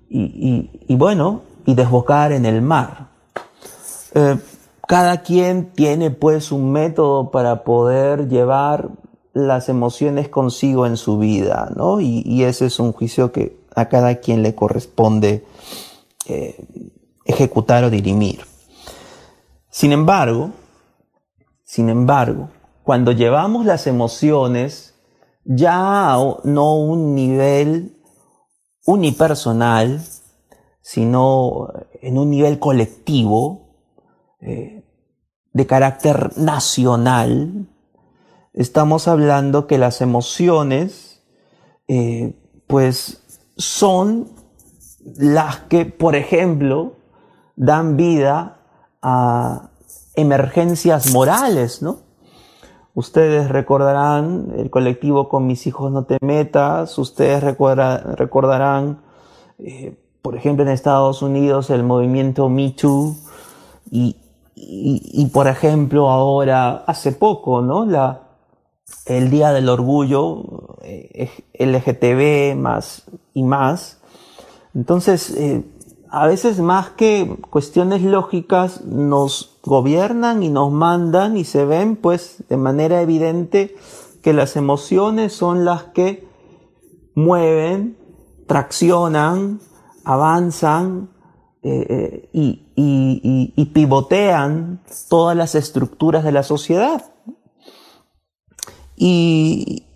Y, 0.09 0.95
bueno, 0.95 1.43
y 1.65 1.75
desbocar 1.75 2.33
en 2.33 2.45
el 2.45 2.61
mar. 2.63 3.09
Eh, 4.15 4.39
cada 4.87 5.23
quien 5.23 5.73
tiene 5.73 6.11
pues 6.11 6.53
un 6.53 6.71
método 6.71 7.31
para 7.31 7.65
poder 7.65 8.29
llevar 8.29 8.91
las 9.33 9.71
emociones 9.71 10.29
consigo 10.29 10.87
en 10.87 10.99
su 10.99 11.19
vida, 11.19 11.73
¿no? 11.75 12.01
Y, 12.01 12.45
ese 12.45 12.67
es 12.67 12.79
un 12.79 12.93
juicio 12.93 13.33
que 13.33 13.57
a 13.75 13.89
cada 13.89 14.17
quien 14.17 14.43
le 14.43 14.55
corresponde 14.55 15.45
eh, 16.27 16.63
ejecutar 17.25 17.85
o 17.85 17.91
dirimir. 17.91 18.52
Sin 19.73 19.93
embargo, 19.93 20.51
sin 21.65 21.89
embargo, 21.89 22.51
cuando 22.85 23.11
llevamos 23.11 23.65
las 23.65 23.87
emociones 23.87 25.01
ya 25.47 26.13
a 26.13 26.19
no 26.45 26.77
un 26.77 27.15
nivel 27.15 27.97
unipersonal, 28.85 30.03
sino 30.83 31.69
en 32.03 32.19
un 32.19 32.29
nivel 32.29 32.59
colectivo, 32.59 33.79
eh, 34.43 34.85
de 35.55 35.67
carácter 35.67 36.37
nacional, 36.37 37.67
estamos 38.53 39.09
hablando 39.09 39.67
que 39.67 39.79
las 39.79 40.03
emociones, 40.03 41.25
eh, 41.89 42.39
pues, 42.67 43.23
son 43.57 44.29
las 45.17 45.61
que, 45.61 45.87
por 45.87 46.15
ejemplo, 46.15 46.99
dan 47.57 47.97
vida 47.97 48.59
a 49.03 49.71
emergencias 50.15 51.13
morales, 51.13 51.83
¿no? 51.83 51.99
Ustedes 52.95 53.49
recordarán 53.49 54.53
el 54.59 54.69
colectivo 54.69 55.31
Con 55.31 55.47
mis 55.47 55.67
hijos 55.67 55.91
no 55.91 56.05
te 56.05 56.19
metas, 56.21 56.99
ustedes 56.99 57.43
recordarán, 57.43 59.01
eh, 59.59 59.99
por 60.21 60.37
ejemplo, 60.37 60.65
en 60.65 60.71
Estados 60.71 61.23
Unidos 61.23 61.71
el 61.71 61.85
movimiento 61.85 62.49
Me 62.49 62.71
Too 62.71 63.17
y, 63.91 64.17
y, 64.55 65.27
por 65.27 65.49
ejemplo, 65.49 66.09
ahora, 66.09 66.85
hace 66.87 67.13
poco, 67.13 67.63
¿no? 67.63 67.85
La, 67.85 68.23
el 69.07 69.31
Día 69.31 69.53
del 69.53 69.69
Orgullo 69.69 70.77
eh, 70.83 71.31
LGTB 71.59 72.57
más 72.57 73.05
y 73.35 73.43
más. 73.43 73.99
Entonces, 74.75 75.31
eh, 75.31 75.65
a 76.13 76.27
veces 76.27 76.61
más 76.61 76.91
que 76.91 77.39
cuestiones 77.49 78.03
lógicas 78.03 78.85
nos 78.85 79.59
gobiernan 79.63 80.43
y 80.43 80.51
nos 80.51 80.71
mandan 80.71 81.39
y 81.39 81.45
se 81.45 81.65
ven 81.65 81.97
pues 81.97 82.45
de 82.51 82.59
manera 82.59 83.01
evidente 83.01 83.75
que 84.23 84.35
las 84.35 84.57
emociones 84.57 85.33
son 85.33 85.65
las 85.65 85.85
que 85.85 86.29
mueven, 87.15 87.97
traccionan, 88.47 89.61
avanzan 90.05 91.09
eh, 91.63 92.29
y, 92.35 92.61
y, 92.77 93.65
pivotean 93.73 94.83
todas 95.09 95.35
las 95.35 95.55
estructuras 95.55 96.25
de 96.25 96.33
la 96.33 96.43
sociedad. 96.43 97.11
Y, 98.97 99.87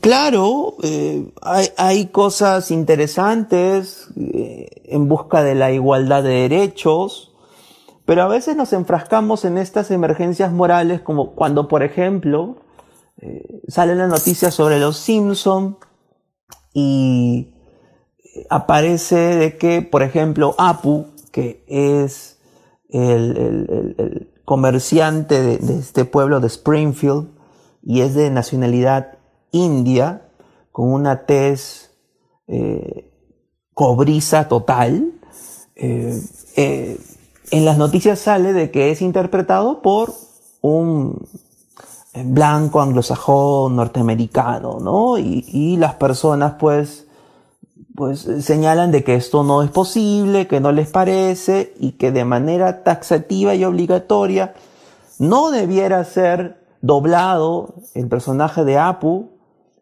claro, 0.00 0.76
eh, 0.82 1.32
hay, 1.76 2.06
cosas 2.06 2.70
interesantes 2.70 4.08
eh, 4.16 4.82
en 4.86 5.08
busca 5.08 5.42
de 5.42 5.54
la 5.54 5.70
igualdad 5.70 6.22
de 6.24 6.48
derechos, 6.48 7.32
pero 8.04 8.22
a 8.22 8.28
veces 8.28 8.56
nos 8.56 8.72
enfrascamos 8.72 9.44
en 9.44 9.58
estas 9.58 9.90
emergencias 9.90 10.52
morales 10.52 11.00
como 11.00 11.34
cuando, 11.34 11.68
por 11.68 11.84
ejemplo, 11.84 12.56
eh, 13.20 13.62
salen 13.68 13.98
las 13.98 14.08
noticias 14.08 14.54
sobre 14.54 14.80
los 14.80 14.96
Simpson 14.96 15.78
y 16.74 17.54
aparece 18.48 19.16
de 19.16 19.56
que, 19.56 19.82
por 19.82 20.02
ejemplo, 20.02 20.56
Apu, 20.58 21.06
que 21.30 21.64
es 21.68 22.40
el, 22.88 24.32
comerciante 24.44 25.40
de, 25.42 25.78
este 25.78 26.04
pueblo 26.04 26.40
de 26.40 26.48
Springfield 26.48 27.28
y 27.84 28.00
es 28.00 28.16
de 28.16 28.30
nacionalidad 28.30 29.19
india, 29.52 30.22
con 30.72 30.92
una 30.92 31.26
tez 31.26 31.90
eh, 32.46 33.10
cobriza 33.74 34.48
total. 34.48 35.12
Eh, 35.76 36.20
eh, 36.56 37.00
en 37.50 37.64
las 37.64 37.78
noticias 37.78 38.18
sale 38.18 38.52
de 38.52 38.70
que 38.70 38.90
es 38.90 39.02
interpretado 39.02 39.82
por 39.82 40.12
un 40.60 41.26
blanco 42.24 42.80
anglosajón 42.80 43.76
norteamericano, 43.76 44.78
¿no? 44.80 45.18
Y, 45.18 45.44
y 45.48 45.76
las 45.76 45.94
personas 45.94 46.54
pues 46.58 47.06
pues 48.00 48.20
señalan 48.40 48.92
de 48.92 49.04
que 49.04 49.14
esto 49.14 49.44
no 49.44 49.62
es 49.62 49.70
posible, 49.70 50.46
que 50.46 50.60
no 50.60 50.72
les 50.72 50.88
parece 50.88 51.74
y 51.78 51.92
que 51.92 52.12
de 52.12 52.24
manera 52.24 52.82
taxativa 52.82 53.54
y 53.54 53.64
obligatoria 53.64 54.54
no 55.18 55.50
debiera 55.50 56.02
ser 56.04 56.64
doblado 56.80 57.74
el 57.94 58.08
personaje 58.08 58.64
de 58.64 58.78
Apu 58.78 59.29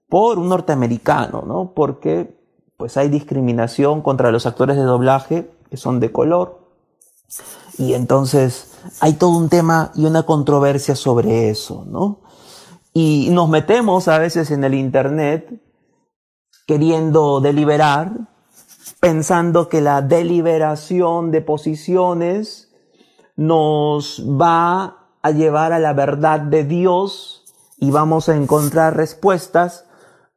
por 0.09 0.39
un 0.39 0.49
norteamericano, 0.49 1.43
¿no? 1.47 1.73
Porque 1.75 2.39
pues 2.77 2.97
hay 2.97 3.09
discriminación 3.09 4.03
contra 4.03 4.31
los 4.31 4.47
actores 4.47 4.77
de 4.77 4.83
doblaje 4.83 5.51
que 5.69 5.77
son 5.77 6.01
de 6.01 6.13
color. 6.13 6.61
Y 7.77 7.95
entonces 7.95 8.73
hay 9.01 9.15
todo 9.15 9.37
un 9.37 9.49
tema 9.49 9.93
y 9.95 10.05
una 10.07 10.25
controversia 10.25 10.95
sobre 10.97 11.51
eso, 11.51 11.85
¿no? 11.87 12.21
Y 12.93 13.29
nos 13.31 13.49
metemos 13.49 14.09
a 14.09 14.19
veces 14.19 14.51
en 14.51 14.65
el 14.65 14.75
Internet 14.75 15.63
queriendo 16.67 17.41
deliberar, 17.41 18.13
pensando 19.01 19.69
que 19.69 19.81
la 19.81 20.03
deliberación 20.03 21.31
de 21.31 21.41
posiciones 21.41 22.75
nos 23.37 24.25
va 24.27 25.07
a 25.23 25.31
llevar 25.31 25.73
a 25.73 25.79
la 25.79 25.93
verdad 25.93 26.41
de 26.41 26.65
Dios 26.65 27.45
y 27.79 27.91
vamos 27.91 28.29
a 28.29 28.37
encontrar 28.37 28.97
respuestas, 28.97 29.85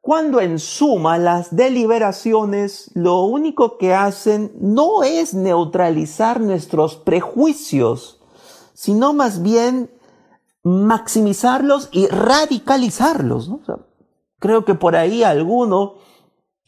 cuando 0.02 0.42
en 0.42 0.58
suma 0.58 1.20
las 1.20 1.56
deliberaciones 1.56 2.90
lo 2.96 3.22
único 3.22 3.78
que 3.78 3.94
hacen 3.94 4.52
no 4.60 5.04
es 5.04 5.36
neutralizar 5.36 6.42
nuestros 6.42 6.96
prejuicios, 6.96 8.20
sino 8.74 9.14
más 9.14 9.44
bien 9.44 9.92
maximizarlos 10.64 11.90
y 11.92 12.08
radicalizarlos. 12.08 13.52
creo 14.40 14.66
que 14.66 14.74
por 14.74 14.96
ahí 14.96 15.24
alguno 15.24 15.96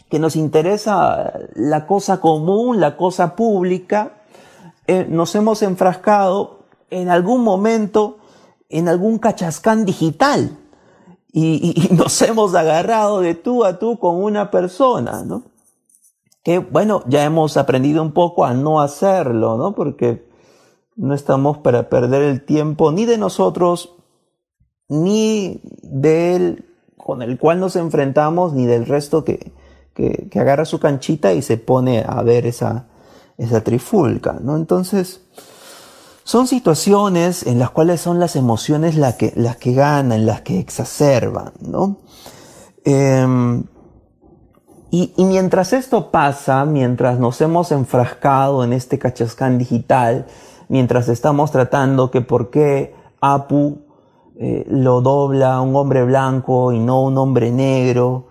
que 0.09 0.19
nos 0.19 0.35
interesa 0.35 1.33
la 1.55 1.87
cosa 1.87 2.21
común, 2.21 2.79
la 2.79 2.97
cosa 2.97 3.35
pública, 3.35 4.21
eh, 4.85 5.07
nos 5.09 5.33
hemos 5.33 5.63
enfrascado 5.63 6.65
en 6.91 7.09
algún 7.09 7.41
momento 7.43 8.19
en 8.69 8.89
algún 8.89 9.17
cachascán 9.17 9.85
digital 9.85 10.57
y, 11.33 11.89
nos 11.91 12.21
hemos 12.21 12.53
agarrado 12.55 13.19
de 13.19 13.33
tú 13.33 13.65
a 13.65 13.79
tú 13.79 13.97
con 13.97 14.23
una 14.23 14.51
persona, 14.51 15.23
¿no? 15.23 15.43
Que 16.43 16.59
bueno, 16.59 17.03
ya 17.07 17.23
hemos 17.23 17.57
aprendido 17.57 18.01
un 18.01 18.11
poco 18.11 18.45
a 18.45 18.53
no 18.53 18.81
hacerlo, 18.81 19.57
¿no? 19.57 19.73
Porque 19.73 20.29
no 20.95 21.13
estamos 21.13 21.57
para 21.57 21.89
perder 21.89 22.21
el 22.21 22.45
tiempo 22.45 22.91
ni 22.91 23.05
de 23.05 23.17
nosotros, 23.17 23.95
ni 24.87 25.61
del 25.81 26.65
con 26.97 27.21
el 27.21 27.37
cual 27.37 27.59
nos 27.59 27.75
enfrentamos, 27.75 28.53
ni 28.53 28.65
del 28.65 28.85
resto 28.85 29.25
que, 29.25 29.51
que, 29.93 30.29
que 30.29 30.39
agarra 30.39 30.63
su 30.63 30.79
canchita 30.79 31.33
y 31.33 31.41
se 31.41 31.57
pone 31.57 32.05
a 32.07 32.21
ver 32.21 32.45
esa, 32.45 32.87
esa 33.37 33.61
trifulca, 33.61 34.39
¿no? 34.41 34.55
Entonces, 34.55 35.21
son 36.23 36.47
situaciones 36.47 37.45
en 37.45 37.59
las 37.59 37.69
cuales 37.71 38.01
son 38.01 38.19
las 38.19 38.35
emociones 38.35 38.95
las 38.95 39.15
que, 39.15 39.33
las 39.35 39.57
que 39.57 39.73
ganan, 39.73 40.25
las 40.25 40.41
que 40.41 40.59
exacerban, 40.59 41.51
¿no? 41.59 41.97
Em, 42.85 43.63
y, 44.91 45.11
mientras 45.17 45.73
esto 45.73 46.11
pasa, 46.11 46.65
mientras 46.65 47.17
nos 47.17 47.41
hemos 47.41 47.71
enfrascado 47.71 48.63
en 48.63 48.73
este 48.73 48.99
cachascán 48.99 49.57
digital, 49.57 50.27
mientras 50.69 51.09
estamos 51.09 51.51
tratando 51.51 52.11
que 52.11 52.21
por 52.21 52.51
qué 52.51 52.93
Apu 53.19 53.79
eh, 54.37 54.65
lo 54.69 55.01
dobla 55.01 55.61
un 55.61 55.75
hombre 55.75 56.03
blanco 56.03 56.71
y 56.71 56.79
no 56.79 57.03
un 57.03 57.17
hombre 57.17 57.51
negro, 57.51 58.27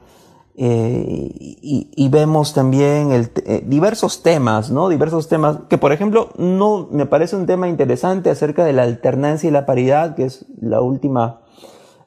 eh, 0.64 1.28
y, 1.34 2.08
vemos 2.08 2.54
también 2.54 3.10
eh, 3.10 3.64
diversos 3.66 4.22
temas, 4.22 4.70
¿no? 4.70 4.88
Diversos 4.88 5.26
temas 5.26 5.58
que, 5.68 5.76
por 5.76 5.90
ejemplo, 5.90 6.28
no 6.36 6.86
me 6.88 7.04
parece 7.04 7.34
un 7.34 7.46
tema 7.46 7.68
interesante 7.68 8.30
acerca 8.30 8.64
de 8.64 8.72
la 8.72 8.84
alternancia 8.84 9.48
y 9.48 9.50
la 9.50 9.66
paridad, 9.66 10.14
que 10.14 10.24
es 10.24 10.46
la 10.60 10.80
última 10.80 11.40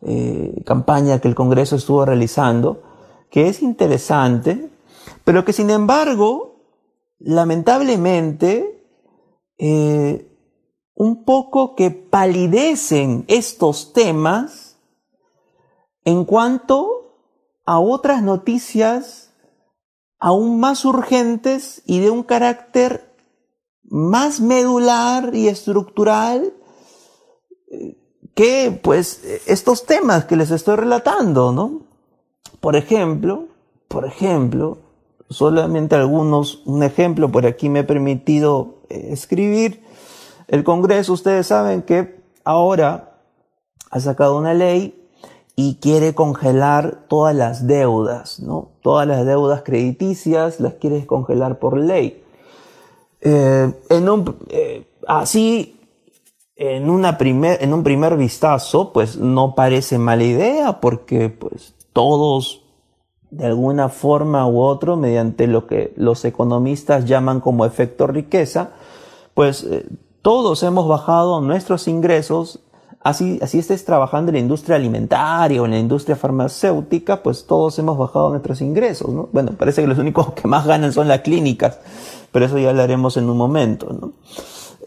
eh, 0.03 0.63
campaña 0.65 1.19
que 1.19 1.27
el 1.27 1.35
Congreso 1.35 1.75
estuvo 1.75 2.05
realizando, 2.05 2.81
que 3.29 3.50
es 3.50 3.62
interesante, 3.62 4.69
pero 5.25 5.43
que 5.43 5.51
sin 5.51 5.69
embargo, 5.69 6.62
lamentablemente, 7.19 8.87
un 9.57 11.25
poco 11.25 11.75
que 11.75 11.91
palidecen 11.91 13.25
estos 13.27 13.91
temas 13.91 14.77
en 16.05 16.24
cuanto 16.24 17.04
a 17.65 17.79
otras 17.79 18.21
noticias 18.21 19.31
aún 20.19 20.59
más 20.59 20.85
urgentes 20.85 21.81
y 21.85 21.99
de 21.99 22.09
un 22.09 22.23
carácter 22.23 23.13
más 23.83 24.39
medular 24.39 25.35
y 25.35 25.47
estructural 25.47 26.53
eh, 27.71 27.97
que 28.33 28.79
pues 28.83 29.23
estos 29.45 29.85
temas 29.85 30.25
que 30.25 30.35
les 30.35 30.51
estoy 30.51 30.75
relatando, 30.75 31.51
¿no? 31.51 31.83
Por 32.59 32.75
ejemplo, 32.75 33.47
por 33.87 34.05
ejemplo, 34.05 34.79
solamente 35.29 35.95
algunos, 35.95 36.61
un 36.65 36.83
ejemplo 36.83 37.31
por 37.31 37.45
aquí 37.45 37.69
me 37.69 37.79
he 37.79 37.83
permitido 37.83 38.79
eh, 38.89 39.09
escribir, 39.11 39.83
el 40.47 40.63
Congreso, 40.63 41.13
ustedes 41.13 41.47
saben 41.47 41.81
que 41.81 42.23
ahora 42.43 43.19
ha 43.89 43.99
sacado 43.99 44.37
una 44.37 44.53
ley 44.53 45.04
y 45.55 45.75
quiere 45.75 46.13
congelar 46.13 47.05
todas 47.07 47.35
las 47.35 47.65
deudas, 47.65 48.39
¿no? 48.39 48.70
Todas 48.81 49.07
las 49.07 49.25
deudas 49.25 49.61
crediticias 49.63 50.59
las 50.59 50.74
quiere 50.74 51.05
congelar 51.05 51.59
por 51.59 51.77
ley. 51.77 52.24
Eh, 53.22 53.74
en 53.89 54.09
un, 54.09 54.35
eh, 54.50 54.85
así, 55.07 55.79
en, 56.55 56.89
una 56.89 57.18
primer, 57.18 57.63
en 57.63 57.74
un 57.74 57.83
primer 57.83 58.18
vistazo, 58.18 58.91
pues 58.91 59.18
no 59.18 59.55
parece 59.55 59.98
mala 59.98 60.24
idea 60.24 60.81
porque 60.81 61.29
pues 61.29 61.74
todos 61.94 62.61
de 63.31 63.46
alguna 63.46 63.89
forma 63.89 64.48
u 64.48 64.61
otro, 64.61 64.96
mediante 64.96 65.48
lo 65.48 65.68
que 65.68 65.94
los 65.98 66.24
economistas 66.24 67.05
llaman 67.05 67.41
como 67.41 67.65
efecto 67.65 68.07
riqueza, 68.07 68.72
pues 69.33 69.63
eh, 69.63 69.85
todos 70.22 70.63
hemos 70.63 70.87
bajado 70.87 71.41
nuestros 71.41 71.87
ingresos 71.87 72.59
así, 73.05 73.37
así 73.41 73.59
estés 73.59 73.85
trabajando 73.85 74.31
en 74.31 74.33
la 74.33 74.39
industria 74.39 74.77
alimentaria 74.77 75.61
o 75.61 75.65
en 75.65 75.72
la 75.72 75.77
industria 75.77 76.15
farmacéutica, 76.15 77.22
pues 77.22 77.46
todos 77.46 77.77
hemos 77.77 78.00
bajado 78.00 78.31
nuestros 78.31 78.61
ingresos, 78.61 79.09
¿no? 79.09 79.29
Bueno, 79.31 79.51
parece 79.51 79.81
que 79.81 79.87
los 79.87 80.00
únicos 80.00 80.33
que 80.33 80.48
más 80.48 80.65
ganan 80.65 80.91
son 80.91 81.07
las 81.07 81.22
clínicas, 81.22 81.77
pero 82.31 82.46
eso 82.46 82.57
ya 82.57 82.72
hablaremos 82.72 83.15
en 83.18 83.29
un 83.29 83.37
momento, 83.37 83.94
¿no? 83.94 84.13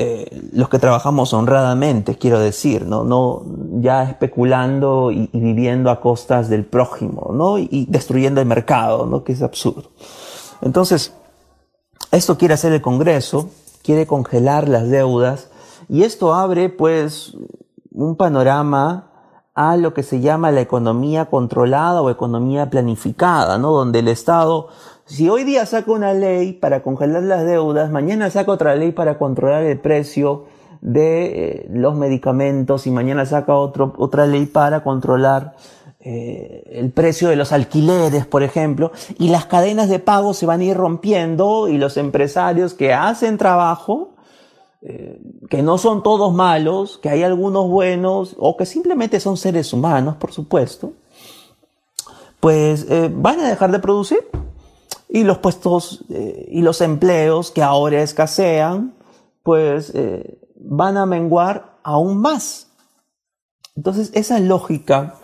Eh, 0.00 0.48
los 0.52 0.68
que 0.68 0.81
trabajamos 0.81 1.33
honradamente, 1.33 2.18
quiero 2.18 2.40
decir, 2.40 2.87
¿no? 2.87 3.04
No 3.04 3.44
ya 3.81 4.02
especulando 4.02 5.12
y, 5.12 5.31
viviendo 5.33 5.88
a 5.88 6.00
costas 6.00 6.48
del 6.48 6.64
prójimo, 6.64 7.31
¿no? 7.33 7.57
Y, 7.59 7.68
y, 7.70 7.87
destruyendo 7.88 8.40
el 8.40 8.48
mercado, 8.48 9.07
¿no? 9.07 9.22
Que 9.22 9.33
es 9.33 9.42
absurdo. 9.42 9.90
Entonces, 10.61 11.14
esto 12.11 12.37
quiere 12.37 12.54
hacer 12.54 12.72
el 12.72 12.83
Congreso, 12.83 13.50
quiere 13.85 14.09
congelar 14.09 14.68
las 14.68 14.90
deudas, 14.90 15.50
y 15.88 16.02
esto 16.02 16.35
abre, 16.35 16.68
pues, 16.68 17.37
un 17.98 18.14
panorama 18.14 19.11
a 19.54 19.76
lo 19.76 19.92
que 19.92 20.04
se 20.04 20.20
llama 20.20 20.52
la 20.52 20.61
economía 20.61 21.24
controlada 21.24 22.00
o 22.00 22.11
economía 22.11 22.70
planificada, 22.70 23.58
¿no? 23.58 23.72
Donde 23.72 23.98
el 23.98 24.06
Estado, 24.06 24.68
si 25.04 25.28
hoy 25.28 25.42
día 25.42 25.66
saca 25.66 25.90
una 25.90 26.14
ley 26.14 26.52
para 26.52 26.84
congelar 26.84 27.24
las 27.24 27.44
deudas, 27.44 27.90
mañana 27.90 28.30
saca 28.30 28.52
otra 28.52 28.76
ley 28.76 28.92
para 28.92 29.18
controlar 29.18 29.64
el 29.64 29.80
precio 29.80 30.44
de 30.80 31.24
eh, 31.24 31.68
los 31.72 31.96
medicamentos 31.96 32.87
y 32.87 32.92
mañana 32.92 33.26
saca 33.26 33.56
otro, 33.56 33.94
otra 33.98 34.28
ley 34.28 34.46
para 34.46 34.84
controlar 34.84 35.56
eh, 35.98 36.62
el 36.70 36.92
precio 36.92 37.30
de 37.30 37.34
los 37.34 37.50
alquileres, 37.50 38.26
por 38.26 38.44
ejemplo, 38.44 38.92
y 39.18 39.30
las 39.30 39.46
cadenas 39.46 39.88
de 39.88 39.98
pago 39.98 40.34
se 40.34 40.46
van 40.46 40.61
a 40.61 40.64
ir 40.64 40.76
rompiendo 40.76 41.66
y 41.66 41.78
los 41.78 41.96
empresarios 41.96 42.74
que 42.74 42.94
hacen 42.94 43.38
trabajo 43.38 44.11
eh, 44.80 45.20
que 45.50 45.62
no 45.62 45.76
son 45.76 46.04
todos 46.04 46.32
malos, 46.32 46.98
que 46.98 47.08
hay 47.08 47.24
algunos 47.24 47.68
buenos 47.68 48.36
o 48.38 48.56
que 48.56 48.64
simplemente 48.64 49.18
son 49.18 49.36
seres 49.36 49.72
humanos, 49.72 50.16
por 50.16 50.32
supuesto, 50.32 50.92
pues 52.38 52.86
eh, 52.88 53.10
van 53.12 53.40
a 53.40 53.48
dejar 53.48 53.72
de 53.72 53.80
producir 53.80 54.20
y 55.08 55.24
los 55.24 55.38
puestos 55.38 56.04
eh, 56.10 56.46
y 56.50 56.62
los 56.62 56.80
empleos 56.80 57.50
que 57.50 57.62
ahora 57.62 58.02
escasean, 58.02 58.94
pues 59.42 59.92
van 60.54 60.96
a 60.96 61.06
menguar 61.06 61.78
aún 61.82 62.18
más. 62.18 62.68
Entonces, 63.74 64.10
esa 64.14 64.38
lógica 64.38 65.17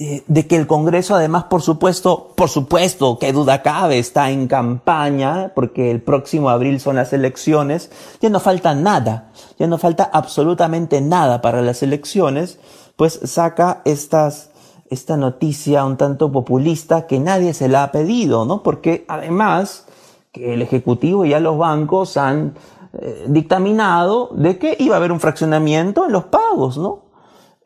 eh, 0.00 0.22
de 0.28 0.46
que 0.46 0.54
el 0.54 0.68
Congreso 0.68 1.16
además, 1.16 1.46
por 1.50 1.60
supuesto, 1.60 2.32
por 2.36 2.48
supuesto, 2.48 3.18
que 3.18 3.32
duda 3.32 3.62
cabe, 3.62 3.98
está 3.98 4.30
en 4.30 4.46
campaña, 4.46 5.50
porque 5.56 5.90
el 5.90 6.00
próximo 6.00 6.50
abril 6.50 6.78
son 6.78 6.94
las 6.94 7.12
elecciones, 7.12 7.90
ya 8.20 8.28
no 8.28 8.38
falta 8.38 8.76
nada, 8.76 9.32
ya 9.58 9.66
no 9.66 9.76
falta 9.76 10.08
absolutamente 10.12 11.00
nada 11.00 11.40
para 11.40 11.62
las 11.62 11.82
elecciones, 11.82 12.60
pues 12.94 13.18
saca 13.24 13.82
estas, 13.84 14.50
esta 14.88 15.16
noticia 15.16 15.84
un 15.84 15.96
tanto 15.96 16.30
populista 16.30 17.08
que 17.08 17.18
nadie 17.18 17.52
se 17.52 17.66
la 17.66 17.82
ha 17.82 17.90
pedido, 17.90 18.44
¿no? 18.44 18.62
Porque 18.62 19.04
además, 19.08 19.86
que 20.30 20.54
el 20.54 20.62
Ejecutivo 20.62 21.24
y 21.24 21.30
ya 21.30 21.40
los 21.40 21.58
bancos 21.58 22.16
han 22.16 22.54
eh, 22.92 23.24
dictaminado 23.26 24.30
de 24.32 24.58
que 24.60 24.76
iba 24.78 24.94
a 24.94 24.98
haber 24.98 25.10
un 25.10 25.18
fraccionamiento 25.18 26.06
en 26.06 26.12
los 26.12 26.26
pagos, 26.26 26.78
¿no? 26.78 27.07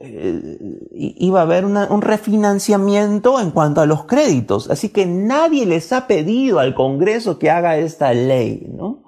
Eh, 0.02 0.58
iba 0.94 1.40
a 1.40 1.42
haber 1.42 1.64
un 1.64 2.02
refinanciamiento 2.02 3.40
en 3.40 3.52
cuanto 3.52 3.80
a 3.80 3.86
los 3.86 4.04
créditos. 4.04 4.68
Así 4.70 4.88
que 4.88 5.06
nadie 5.06 5.64
les 5.64 5.92
ha 5.92 6.06
pedido 6.06 6.58
al 6.58 6.74
Congreso 6.74 7.38
que 7.38 7.50
haga 7.50 7.76
esta 7.76 8.12
ley, 8.12 8.68
¿no? 8.76 8.98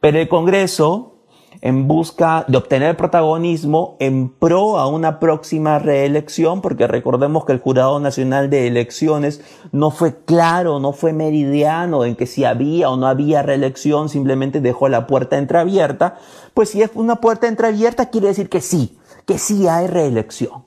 Pero 0.00 0.18
el 0.18 0.28
Congreso 0.28 1.16
en 1.60 1.88
busca 1.88 2.44
de 2.48 2.58
obtener 2.58 2.96
protagonismo 2.96 3.96
en 3.98 4.28
pro 4.28 4.78
a 4.78 4.88
una 4.88 5.18
próxima 5.18 5.78
reelección, 5.78 6.60
porque 6.60 6.86
recordemos 6.86 7.44
que 7.44 7.52
el 7.52 7.60
Jurado 7.60 7.98
Nacional 8.00 8.50
de 8.50 8.66
Elecciones 8.66 9.40
no 9.72 9.90
fue 9.90 10.16
claro, 10.24 10.80
no 10.80 10.92
fue 10.92 11.12
meridiano 11.12 12.04
en 12.04 12.16
que 12.16 12.26
si 12.26 12.44
había 12.44 12.90
o 12.90 12.96
no 12.96 13.06
había 13.06 13.42
reelección, 13.42 14.08
simplemente 14.08 14.60
dejó 14.60 14.88
la 14.88 15.06
puerta 15.06 15.38
entreabierta. 15.38 16.16
Pues 16.54 16.70
si 16.70 16.82
es 16.82 16.90
una 16.94 17.16
puerta 17.16 17.48
entreabierta, 17.48 18.10
quiere 18.10 18.28
decir 18.28 18.48
que 18.48 18.60
sí, 18.60 18.96
que 19.26 19.38
sí 19.38 19.66
hay 19.68 19.86
reelección. 19.86 20.64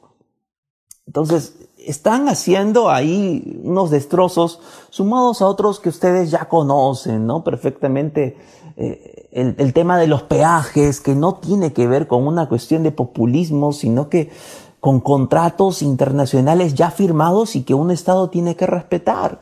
Entonces, 1.08 1.56
están 1.78 2.28
haciendo 2.28 2.90
ahí 2.90 3.60
unos 3.64 3.90
destrozos 3.90 4.60
sumados 4.90 5.42
a 5.42 5.48
otros 5.48 5.80
que 5.80 5.90
ustedes 5.90 6.30
ya 6.30 6.48
conocen, 6.48 7.26
¿no? 7.26 7.44
Perfectamente 7.44 8.38
eh, 8.78 9.28
el, 9.32 9.74
tema 9.74 9.98
de 9.98 10.08
los 10.08 10.24
peajes, 10.24 11.02
que 11.02 11.16
no 11.16 11.36
tiene 11.36 11.74
que 11.74 11.88
ver 11.88 12.08
con 12.08 12.28
una 12.28 12.48
cuestión 12.48 12.84
de 12.84 12.92
populismo, 12.92 13.74
sino 13.74 14.10
que 14.10 14.30
con 14.80 15.00
contratos 15.00 15.82
internacionales 15.82 16.74
ya 16.74 16.92
firmados 16.92 17.56
y 17.56 17.64
que 17.64 17.74
un 17.74 17.92
Estado 17.92 18.30
tiene 18.30 18.56
que 18.56 18.68
respetar. 18.68 19.42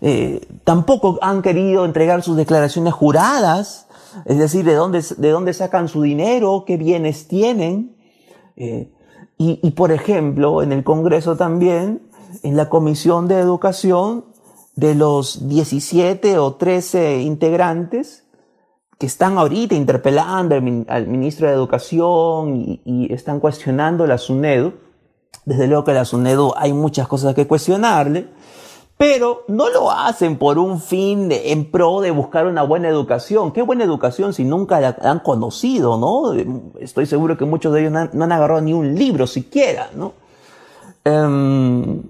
Eh, 0.00 0.46
tampoco 0.64 1.18
han 1.22 1.42
querido 1.42 1.84
entregar 1.84 2.22
sus 2.22 2.36
declaraciones 2.36 2.94
juradas, 2.94 3.86
es 4.24 4.38
decir, 4.38 4.64
de 4.64 4.74
dónde, 4.74 5.04
de 5.16 5.30
dónde 5.30 5.52
sacan 5.52 5.88
su 5.88 6.02
dinero, 6.02 6.64
qué 6.66 6.76
bienes 6.76 7.28
tienen. 7.28 7.99
Eh, 8.60 8.92
y, 9.38 9.58
y, 9.62 9.70
por 9.70 9.90
ejemplo, 9.90 10.62
en 10.62 10.70
el 10.70 10.84
Congreso 10.84 11.36
también, 11.36 12.02
en 12.42 12.56
la 12.56 12.68
Comisión 12.68 13.26
de 13.26 13.38
Educación, 13.38 14.26
de 14.76 14.94
los 14.94 15.48
17 15.48 16.38
o 16.38 16.54
13 16.54 17.22
integrantes, 17.22 18.24
que 18.98 19.06
están 19.06 19.38
ahorita 19.38 19.74
interpelando 19.74 20.54
al, 20.54 21.06
ministro 21.06 21.48
de 21.48 21.54
Educación 21.54 22.80
y, 22.84 23.12
están 23.12 23.40
cuestionando 23.40 24.06
la 24.06 24.18
SUNEDU. 24.18 24.74
Desde 25.46 25.66
luego 25.66 25.84
que 25.84 25.94
la 25.94 26.04
SUNEDU 26.04 26.52
hay 26.54 26.74
muchas 26.74 27.08
cosas 27.08 27.34
que 27.34 27.46
cuestionarle, 27.46 28.28
pero 29.00 29.46
no 29.48 29.70
lo 29.70 29.90
hacen 29.90 30.36
por 30.36 30.58
un 30.58 30.78
fin 30.78 31.30
en 31.32 31.70
pro 31.70 32.02
de 32.02 32.10
buscar 32.10 32.46
una 32.46 32.64
buena 32.64 32.90
educación. 32.90 33.50
¿Qué 33.50 33.62
buena 33.62 33.82
educación 33.82 34.34
si 34.34 34.44
nunca 34.44 34.78
la 34.78 34.94
han 35.00 35.20
conocido, 35.20 35.96
no? 35.96 36.34
Estoy 36.78 37.06
seguro 37.06 37.38
que 37.38 37.46
muchos 37.46 37.72
de 37.72 37.80
ellos 37.80 37.92
no 38.12 38.24
han, 38.24 38.32
agarrado 38.32 38.60
ni 38.60 38.74
un 38.74 38.94
libro 38.94 39.26
siquiera, 39.26 39.90
¿no? 39.94 40.12
Em, 41.04 42.02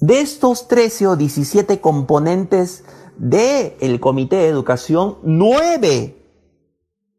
de 0.00 0.20
estos 0.20 0.68
13 0.68 1.06
o 1.06 1.16
17 1.16 1.80
componentes 1.80 2.84
del 3.16 3.72
el 3.80 3.98
Comité 3.98 4.36
de 4.36 4.48
Educación, 4.48 5.16
nueve, 5.22 6.22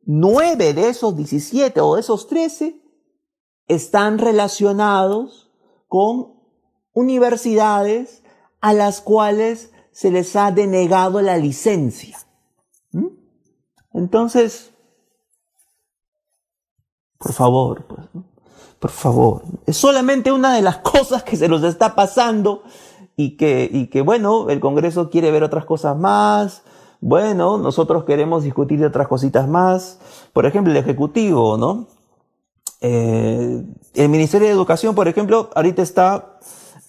nueve 0.05 0.75
de 0.75 0.89
esos 0.89 1.17
17 1.17 1.82
o 1.82 1.95
de 1.95 2.01
esos 2.01 2.27
13 2.27 2.79
están 3.67 4.19
relacionados 4.19 5.49
con 5.88 6.34
universidades 6.93 8.18
a 8.62 8.74
las 8.74 9.02
cuales 9.02 9.72
se 9.91 10.12
les 10.12 10.36
ha 10.36 10.52
denegado 10.52 11.22
la 11.22 11.38
licencia. 11.38 12.17
¿Mm? 12.91 13.08
Entonces, 13.93 14.72
por 17.17 17.34
favor, 17.34 17.86
pues, 17.86 18.02
por 18.80 18.91
favor, 18.91 19.43
es 19.65 19.76
solamente 19.76 20.32
una 20.32 20.54
de 20.56 20.62
las 20.62 20.78
cosas 20.93 21.24
que 21.24 21.36
se 21.36 21.50
nos 21.50 21.63
está 21.63 21.95
pasando 21.95 22.63
y 23.15 23.36
que, 23.36 23.69
y 23.72 23.88
que, 23.88 24.02
bueno, 24.02 24.50
el 24.50 24.60
Congreso 24.60 25.10
quiere 25.10 25.32
ver 25.32 25.43
otras 25.43 25.65
cosas 25.65 25.98
más, 25.98 26.63
bueno, 27.02 27.58
nosotros 27.58 28.04
queremos 28.04 28.43
discutir 28.43 28.80
de 28.80 28.88
otras 28.88 29.08
cositas 29.08 29.48
más, 29.48 30.00
por 30.34 30.45
ejemplo, 30.45 30.72
el 30.72 30.78
Ejecutivo, 30.78 31.58
¿no? 31.58 31.88
Eh, 32.82 33.63
el 33.93 34.10
Ministerio 34.10 34.48
de 34.48 34.54
Educación, 34.54 34.95
por 34.95 35.08
ejemplo, 35.08 35.50
ahorita 35.56 35.82
está 35.82 36.39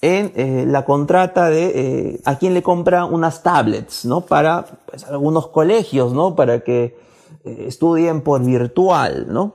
en 0.03 0.33
eh, 0.35 0.65
la 0.67 0.85
contrata 0.85 1.51
de 1.51 1.73
eh, 1.75 2.21
a 2.25 2.39
quién 2.39 2.55
le 2.55 2.63
compra 2.63 3.05
unas 3.05 3.43
tablets, 3.43 4.05
¿no? 4.05 4.23
Para 4.23 4.65
pues, 4.87 5.05
algunos 5.05 5.49
colegios, 5.49 6.13
¿no? 6.13 6.35
Para 6.35 6.61
que 6.61 6.99
estudien 7.45 8.21
por 8.21 8.45
virtual, 8.45 9.27
¿no? 9.31 9.55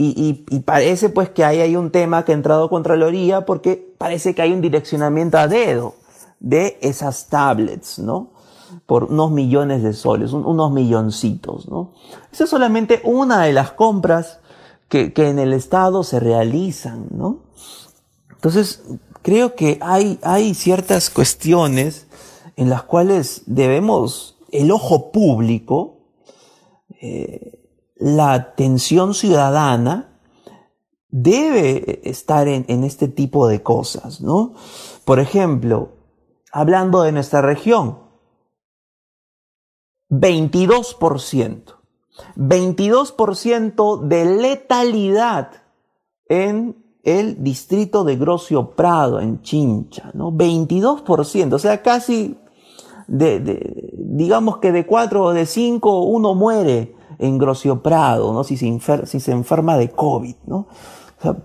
Y, 0.00 0.44
y, 0.48 0.60
parece 0.60 1.08
pues 1.08 1.28
que 1.30 1.44
ahí 1.44 1.58
hay 1.58 1.74
un 1.74 1.90
tema 1.90 2.24
que 2.24 2.30
ha 2.30 2.34
entrado 2.36 2.70
Contraloría 2.70 3.44
porque 3.44 3.94
parece 3.98 4.32
que 4.32 4.42
hay 4.42 4.52
un 4.52 4.60
direccionamiento 4.60 5.38
a 5.38 5.48
dedo 5.48 5.94
de 6.38 6.78
esas 6.80 7.26
tablets, 7.26 7.98
¿no? 7.98 8.30
Por 8.86 9.04
unos 9.04 9.32
millones 9.32 9.82
de 9.82 9.92
soles, 9.94 10.32
unos 10.32 10.70
milloncitos, 10.70 11.68
¿no? 11.68 11.94
Esa 12.30 12.44
es 12.44 12.50
solamente 12.50 13.00
una 13.02 13.42
de 13.42 13.52
las 13.52 13.72
compras 13.72 14.38
que, 14.88 15.12
que 15.12 15.28
en 15.30 15.40
el 15.40 15.52
Estado 15.52 16.04
se 16.04 16.20
realizan, 16.20 17.06
¿no? 17.10 17.38
Entonces, 18.30 18.84
creo 19.22 19.54
que 19.54 19.78
hay, 19.80 20.54
ciertas 20.54 21.10
cuestiones 21.10 22.06
en 22.56 22.70
las 22.70 22.82
cuales 22.82 23.42
debemos, 23.46 24.38
el 24.50 24.70
ojo 24.70 25.12
público, 25.12 25.98
eh, 27.00 27.60
la 27.96 28.32
atención 28.32 29.14
ciudadana 29.14 30.20
debe 31.10 32.00
estar 32.08 32.48
en, 32.48 32.64
en, 32.68 32.84
este 32.84 33.08
tipo 33.08 33.48
de 33.48 33.62
cosas, 33.62 34.20
¿no? 34.20 34.54
Por 35.04 35.20
ejemplo, 35.20 35.92
hablando 36.52 37.02
de 37.02 37.12
nuestra 37.12 37.40
región, 37.40 37.98
22%, 40.10 41.76
22% 42.36 44.00
de 44.02 44.24
letalidad 44.24 45.50
en 46.28 46.77
el 47.02 47.42
distrito 47.42 48.04
de 48.04 48.16
Grocio 48.16 48.70
Prado, 48.70 49.20
en 49.20 49.42
Chincha, 49.42 50.10
¿no? 50.14 50.32
22%, 50.32 51.54
o 51.54 51.58
sea, 51.58 51.82
casi 51.82 52.38
de, 53.06 53.40
de 53.40 53.94
digamos 53.96 54.58
que 54.58 54.72
de 54.72 54.86
4 54.86 55.24
o 55.24 55.32
de 55.32 55.46
5 55.46 56.02
uno 56.02 56.34
muere 56.34 56.94
en 57.18 57.38
Grocio 57.38 57.82
Prado, 57.82 58.32
¿no? 58.32 58.44
Si 58.44 58.56
se, 58.56 59.06
si 59.06 59.20
se 59.20 59.32
enferma 59.32 59.76
de 59.76 59.90
COVID, 59.90 60.36
¿no? 60.46 60.56
O 61.18 61.22
sea, 61.22 61.36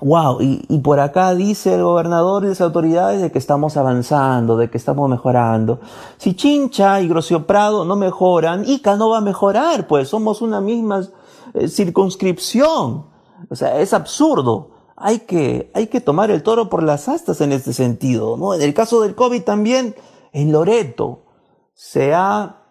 wow, 0.00 0.40
y, 0.40 0.64
y, 0.68 0.78
por 0.78 1.00
acá 1.00 1.34
dice 1.34 1.74
el 1.74 1.82
gobernador 1.82 2.44
y 2.44 2.48
las 2.48 2.60
autoridades 2.60 3.20
de 3.20 3.30
que 3.30 3.38
estamos 3.38 3.76
avanzando, 3.76 4.56
de 4.56 4.70
que 4.70 4.78
estamos 4.78 5.08
mejorando. 5.08 5.80
Si 6.16 6.34
Chincha 6.34 7.00
y 7.00 7.08
Grocio 7.08 7.46
Prado 7.46 7.84
no 7.84 7.96
mejoran, 7.96 8.64
Ica 8.66 8.96
no 8.96 9.10
va 9.10 9.18
a 9.18 9.20
mejorar, 9.20 9.86
pues 9.86 10.08
somos 10.08 10.42
una 10.42 10.60
misma 10.60 11.06
eh, 11.54 11.68
circunscripción. 11.68 13.06
O 13.50 13.54
sea, 13.54 13.78
es 13.80 13.92
absurdo. 13.92 14.71
Hay 15.04 15.20
que, 15.20 15.70
hay 15.74 15.88
que 15.88 16.00
tomar 16.00 16.30
el 16.30 16.42
toro 16.42 16.68
por 16.68 16.82
las 16.82 17.08
astas 17.08 17.40
en 17.40 17.52
este 17.52 17.72
sentido, 17.72 18.36
¿no? 18.36 18.54
En 18.54 18.62
el 18.62 18.72
caso 18.72 19.02
del 19.02 19.14
COVID 19.14 19.42
también, 19.42 19.96
en 20.32 20.52
Loreto, 20.52 21.24
se 21.74 22.14
ha 22.14 22.62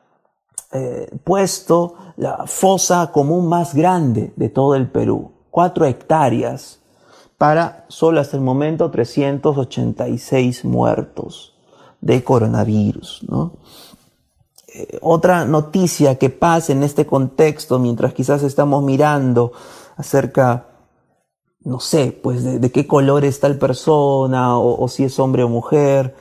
eh, 0.71 1.09
puesto 1.23 1.95
la 2.15 2.45
fosa 2.47 3.11
común 3.11 3.49
más 3.49 3.75
grande 3.75 4.31
de 4.37 4.47
todo 4.49 4.75
el 4.75 4.89
Perú, 4.89 5.31
cuatro 5.49 5.85
hectáreas, 5.85 6.79
para 7.37 7.85
solo 7.89 8.21
hasta 8.21 8.37
el 8.37 8.43
momento 8.43 8.89
386 8.91 10.63
muertos 10.63 11.55
de 11.99 12.23
coronavirus. 12.23 13.23
¿no? 13.27 13.53
Eh, 14.73 14.99
otra 15.01 15.43
noticia 15.43 16.17
que 16.17 16.29
pasa 16.29 16.71
en 16.71 16.83
este 16.83 17.05
contexto, 17.05 17.79
mientras 17.79 18.13
quizás 18.13 18.43
estamos 18.43 18.83
mirando 18.83 19.51
acerca, 19.97 20.67
no 21.63 21.79
sé, 21.79 22.17
pues 22.23 22.43
de, 22.43 22.71
qué 22.71 22.87
color 22.87 23.25
es 23.25 23.39
tal 23.39 23.57
persona 23.57 24.57
o 24.57 24.87
si 24.87 25.03
es 25.03 25.19
hombre 25.19 25.43
o 25.43 25.49
mujer, 25.49 26.15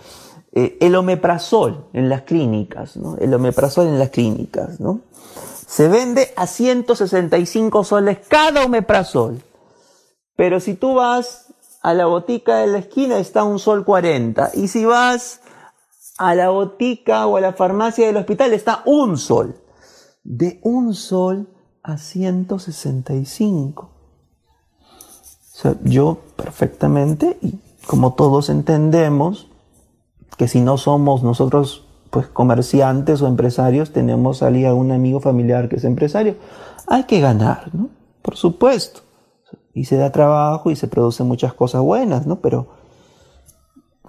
eh, 0.53 0.79
el 0.81 0.97
omeprazol 0.97 1.87
en 1.93 2.09
las 2.09 2.23
clínicas, 2.23 2.97
¿no? 2.97 3.17
El 3.19 3.33
omeprazol 3.33 3.87
en 3.87 4.01
las 4.01 4.11
clínicas, 4.11 4.81
¿no? 4.81 5.03
Se 5.67 5.87
vende 5.87 6.33
a 6.37 6.49
165 6.49 7.85
soles 7.85 8.19
cada 8.27 8.65
omeprazol. 8.65 9.41
Pero 10.35 10.59
si 10.59 10.75
tú 10.75 10.95
vas 10.95 11.47
a 11.83 11.95
la 11.95 12.07
botica 12.07 12.57
de 12.57 12.67
la 12.67 12.79
esquina 12.79 13.19
está 13.19 13.45
un 13.45 13.61
sol 13.61 13.85
40. 13.85 14.51
Y 14.55 14.67
si 14.69 14.85
vas 14.85 15.41
a 16.19 16.35
la 16.35 16.51
botica 16.51 17.27
o 17.29 17.37
a 17.37 17.41
la 17.41 17.53
farmacia 17.53 18.07
del 18.07 18.17
hospital 18.17 18.53
está 18.53 18.83
un 18.87 19.17
sol. 19.19 19.55
De 20.25 20.59
un 20.65 20.95
sol 20.95 21.49
a 21.85 21.97
165. 21.97 23.90
O 25.61 25.63
sea, 25.63 25.75
yo 25.85 26.17
perfectamente, 26.37 27.37
y 27.43 27.59
como 27.87 28.15
todos 28.15 28.49
entendemos, 28.49 29.49
que 30.39 30.49
si 30.49 30.63
no 30.63 30.79
somos 30.79 31.23
nosotros 31.23 31.85
pues 32.09 32.29
comerciantes 32.29 33.21
o 33.21 33.27
empresarios, 33.27 33.93
tenemos 33.93 34.43
a 34.43 34.49
un 34.49 34.91
amigo 34.91 35.21
familiar 35.21 35.69
que 35.69 35.77
es 35.77 35.85
empresario. 35.85 36.37
Hay 36.87 37.05
que 37.05 37.21
ganar, 37.21 37.75
¿no? 37.75 37.91
Por 38.23 38.37
supuesto. 38.37 39.03
y 39.75 39.85
se 39.85 39.97
da 39.97 40.11
trabajo 40.11 40.71
y 40.71 40.77
se 40.77 40.89
producen 40.89 41.29
muchas 41.29 41.53
cosas 41.53 41.83
buenas, 41.83 42.27
¿no? 42.27 42.41
Pero, 42.41 42.69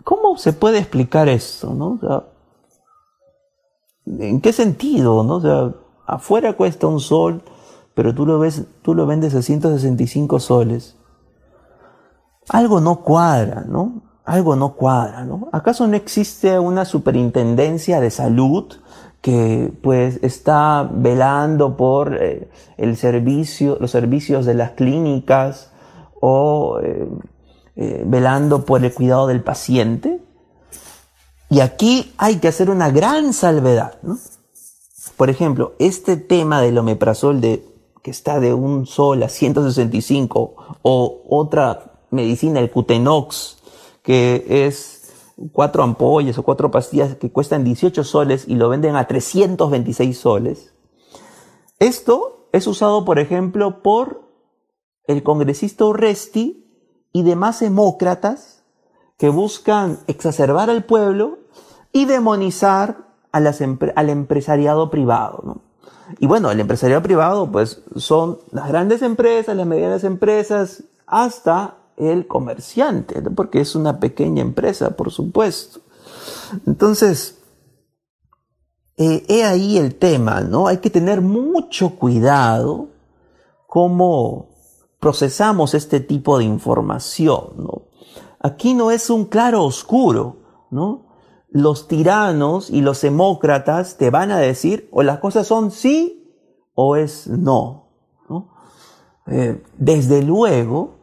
¿cómo 0.05 0.37
se 0.37 0.53
puede 0.53 0.77
explicar 0.77 1.27
esto, 1.27 1.73
no? 1.73 1.99
¿En 4.05 4.39
qué 4.39 4.53
sentido, 4.53 5.23
no? 5.25 5.35
O 5.35 5.41
sea, 5.41 5.73
afuera 6.07 6.53
cuesta 6.53 6.87
un 6.87 7.01
sol, 7.01 7.43
pero 7.93 8.15
tú 8.15 8.25
lo 8.25 8.39
ves, 8.39 8.63
tú 8.83 8.95
lo 8.95 9.05
vendes 9.05 9.35
a 9.35 9.41
165 9.41 10.39
soles. 10.39 10.95
Algo 12.51 12.81
no 12.81 12.97
cuadra, 12.99 13.63
¿no? 13.65 14.01
Algo 14.25 14.57
no 14.57 14.73
cuadra, 14.73 15.23
¿no? 15.23 15.47
¿Acaso 15.53 15.87
no 15.87 15.95
existe 15.95 16.59
una 16.59 16.83
superintendencia 16.83 18.01
de 18.01 18.11
salud 18.11 18.73
que 19.21 19.71
pues 19.81 20.19
está 20.21 20.89
velando 20.91 21.77
por 21.77 22.17
eh, 22.21 22.49
el 22.75 22.97
servicio, 22.97 23.77
los 23.79 23.91
servicios 23.91 24.45
de 24.45 24.55
las 24.55 24.71
clínicas 24.71 25.71
o 26.19 26.81
eh, 26.83 27.07
eh, 27.77 28.03
velando 28.05 28.65
por 28.65 28.83
el 28.83 28.93
cuidado 28.93 29.27
del 29.27 29.41
paciente? 29.41 30.21
Y 31.49 31.61
aquí 31.61 32.13
hay 32.17 32.39
que 32.39 32.49
hacer 32.49 32.69
una 32.69 32.91
gran 32.91 33.31
salvedad, 33.31 33.93
¿no? 34.03 34.17
Por 35.15 35.29
ejemplo, 35.29 35.73
este 35.79 36.17
tema 36.17 36.59
del 36.59 36.77
omeprazol 36.77 37.39
de, 37.39 37.65
que 38.03 38.11
está 38.11 38.41
de 38.41 38.53
un 38.53 38.85
sol 38.87 39.23
a 39.23 39.29
165 39.29 40.79
o 40.81 41.21
otra 41.29 41.90
medicina, 42.11 42.59
el 42.59 42.69
Cutenox, 42.69 43.57
que 44.03 44.45
es 44.67 45.33
cuatro 45.51 45.83
ampollas 45.83 46.37
o 46.37 46.43
cuatro 46.43 46.69
pastillas 46.71 47.15
que 47.15 47.31
cuestan 47.31 47.63
18 47.63 48.03
soles 48.03 48.47
y 48.47 48.55
lo 48.55 48.69
venden 48.69 48.95
a 48.95 49.07
326 49.07 50.17
soles. 50.17 50.73
Esto 51.79 52.47
es 52.51 52.67
usado, 52.67 53.05
por 53.05 53.19
ejemplo, 53.19 53.81
por 53.81 54.29
el 55.07 55.23
congresista 55.23 55.85
Urresti 55.85 56.67
y 57.11 57.23
demás 57.23 57.59
demócratas 57.59 58.63
que 59.17 59.29
buscan 59.29 59.99
exacerbar 60.07 60.69
al 60.69 60.83
pueblo 60.83 61.39
y 61.91 62.05
demonizar 62.05 63.09
al 63.31 64.09
empresariado 64.09 64.89
privado. 64.89 65.61
Y 66.19 66.27
bueno, 66.27 66.51
el 66.51 66.59
empresariado 66.59 67.01
privado, 67.01 67.51
pues 67.51 67.83
son 67.95 68.39
las 68.51 68.67
grandes 68.67 69.01
empresas, 69.01 69.55
las 69.55 69.67
medianas 69.67 70.03
empresas, 70.03 70.83
hasta 71.05 71.77
el 71.97 72.27
comerciante, 72.27 73.21
porque 73.21 73.61
es 73.61 73.75
una 73.75 73.99
pequeña 73.99 74.41
empresa, 74.41 74.95
por 74.95 75.11
supuesto. 75.11 75.81
Entonces, 76.65 77.39
eh, 78.97 79.23
he 79.27 79.43
ahí 79.43 79.77
el 79.77 79.95
tema, 79.95 80.41
¿no? 80.41 80.67
Hay 80.67 80.77
que 80.77 80.89
tener 80.89 81.21
mucho 81.21 81.95
cuidado 81.95 82.89
cómo 83.67 84.49
procesamos 84.99 85.73
este 85.73 85.99
tipo 85.99 86.37
de 86.37 86.43
información, 86.43 87.53
¿no? 87.57 87.87
Aquí 88.39 88.73
no 88.73 88.91
es 88.91 89.09
un 89.09 89.25
claro 89.25 89.63
oscuro, 89.63 90.67
¿no? 90.71 91.07
Los 91.49 91.87
tiranos 91.87 92.69
y 92.69 92.81
los 92.81 93.01
demócratas 93.01 93.97
te 93.97 94.09
van 94.09 94.31
a 94.31 94.37
decir 94.37 94.87
o 94.91 95.03
las 95.03 95.19
cosas 95.19 95.47
son 95.47 95.71
sí 95.71 96.35
o 96.73 96.95
es 96.95 97.27
no. 97.27 97.81
Eh, 99.27 99.63
desde 99.77 100.23
luego, 100.23 101.00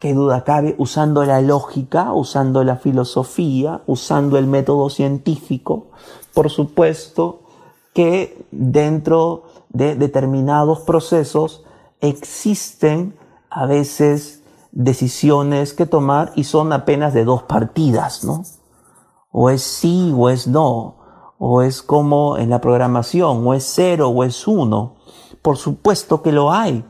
qué 0.00 0.14
duda 0.14 0.44
cabe, 0.44 0.74
usando 0.78 1.24
la 1.24 1.42
lógica, 1.42 2.14
usando 2.14 2.64
la 2.64 2.76
filosofía, 2.76 3.82
usando 3.86 4.38
el 4.38 4.46
método 4.46 4.88
científico, 4.88 5.88
por 6.32 6.48
supuesto 6.48 7.42
que 7.92 8.46
dentro 8.50 9.44
de 9.68 9.94
determinados 9.96 10.80
procesos 10.80 11.64
existen 12.00 13.14
a 13.50 13.66
veces 13.66 14.42
decisiones 14.72 15.74
que 15.74 15.84
tomar 15.84 16.32
y 16.34 16.44
son 16.44 16.72
apenas 16.72 17.12
de 17.12 17.24
dos 17.24 17.42
partidas, 17.42 18.24
¿no? 18.24 18.44
O 19.30 19.50
es 19.50 19.62
sí 19.62 20.14
o 20.16 20.30
es 20.30 20.46
no, 20.48 20.96
o 21.38 21.60
es 21.60 21.82
como 21.82 22.38
en 22.38 22.48
la 22.48 22.62
programación, 22.62 23.46
o 23.46 23.52
es 23.52 23.64
cero 23.64 24.08
o 24.08 24.24
es 24.24 24.48
uno. 24.48 24.96
Por 25.42 25.58
supuesto 25.58 26.22
que 26.22 26.32
lo 26.32 26.52
hay, 26.52 26.84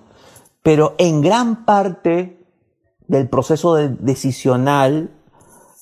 pero 0.63 0.95
en 0.99 1.23
gran 1.23 1.65
parte 1.65 2.40
del 3.11 3.29
proceso 3.29 3.75
decisional 3.75 5.11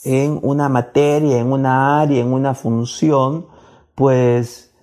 en 0.03 0.41
una 0.43 0.71
materia, 0.71 1.39
en 1.39 1.53
una 1.53 2.01
área, 2.01 2.23
en 2.23 2.33
una 2.33 2.55
función, 2.55 3.47
pues 3.95 4.75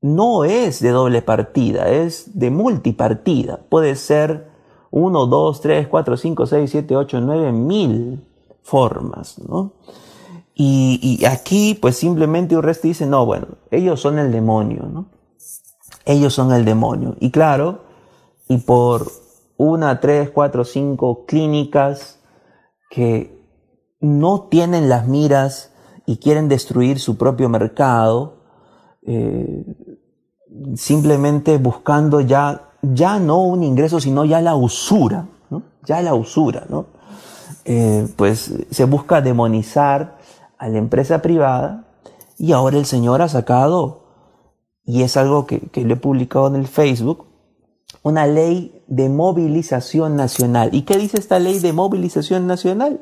no 0.00 0.42
es 0.42 0.80
de 0.80 0.90
doble 0.90 1.22
partida, 1.22 1.88
es 1.88 2.36
de 2.36 2.50
multipartida. 2.50 3.60
Puede 3.68 3.94
ser 3.94 4.50
uno, 4.90 5.26
dos, 5.26 5.60
tres, 5.60 5.86
cuatro, 5.86 6.16
cinco, 6.16 6.46
seis, 6.46 6.70
siete, 6.70 6.96
ocho, 6.96 7.20
nueve 7.20 7.52
mil 7.52 8.24
formas, 8.62 9.38
¿no? 9.38 9.74
Y, 10.56 11.24
aquí, 11.26 11.76
pues 11.80 11.96
simplemente 11.96 12.60
resto 12.60 12.88
dice, 12.88 13.06
no, 13.06 13.26
bueno, 13.26 13.46
ellos 13.70 14.00
son 14.00 14.18
el 14.18 14.30
demonio, 14.32 14.88
¿no? 14.92 15.06
Ellos 16.04 16.32
son 16.34 16.52
el 16.52 16.64
demonio. 16.64 17.16
Y 17.18 17.30
claro, 17.30 17.80
y 18.48 18.58
por 18.58 19.10
una, 19.56 20.00
tres, 20.00 20.30
cuatro, 20.30 20.64
cinco 20.64 21.24
clínicas 21.26 22.20
que 22.90 23.34
no 24.00 24.48
tienen 24.50 24.88
las 24.88 25.06
miras 25.06 25.72
y 26.06 26.18
quieren 26.18 26.48
destruir 26.48 26.98
su 26.98 27.16
propio 27.16 27.48
mercado, 27.48 28.44
eh, 29.02 29.64
simplemente 30.76 31.58
buscando 31.58 32.20
ya, 32.20 32.72
ya 32.82 33.18
no 33.18 33.42
un 33.42 33.62
ingreso, 33.62 34.00
sino 34.00 34.24
ya 34.24 34.40
la 34.40 34.54
usura, 34.54 35.26
¿no? 35.50 35.62
ya 35.84 36.02
la 36.02 36.14
usura, 36.14 36.66
¿no? 36.68 36.86
Eh, 37.64 38.06
pues 38.16 38.52
se 38.70 38.84
busca 38.84 39.22
demonizar 39.22 40.18
a 40.58 40.68
la 40.68 40.78
empresa 40.78 41.22
privada 41.22 41.88
y 42.36 42.52
ahora 42.52 42.76
el 42.76 42.84
señor 42.84 43.22
ha 43.22 43.28
sacado, 43.28 44.04
y 44.84 45.02
es 45.02 45.16
algo 45.16 45.46
que, 45.46 45.60
que 45.70 45.80
he 45.80 45.96
publicado 45.96 46.48
en 46.48 46.56
el 46.56 46.66
Facebook, 46.66 47.26
una 48.02 48.26
ley 48.26 48.83
de 48.94 49.08
movilización 49.08 50.14
nacional. 50.14 50.70
¿Y 50.72 50.82
qué 50.82 50.96
dice 50.96 51.18
esta 51.18 51.40
ley 51.40 51.58
de 51.58 51.72
movilización 51.72 52.46
nacional? 52.46 53.00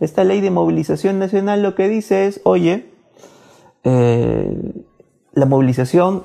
Esta 0.00 0.24
ley 0.24 0.40
de 0.40 0.50
movilización 0.50 1.18
nacional 1.18 1.62
lo 1.62 1.74
que 1.74 1.88
dice 1.88 2.26
es, 2.26 2.40
oye, 2.44 2.90
eh, 3.82 4.84
la 5.32 5.46
movilización 5.46 6.24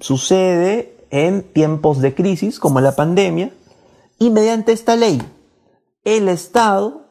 sucede 0.00 0.96
en 1.10 1.42
tiempos 1.42 2.00
de 2.00 2.14
crisis 2.14 2.58
como 2.58 2.80
la 2.80 2.96
pandemia 2.96 3.52
y 4.18 4.30
mediante 4.30 4.72
esta 4.72 4.96
ley 4.96 5.22
el 6.02 6.28
Estado 6.28 7.06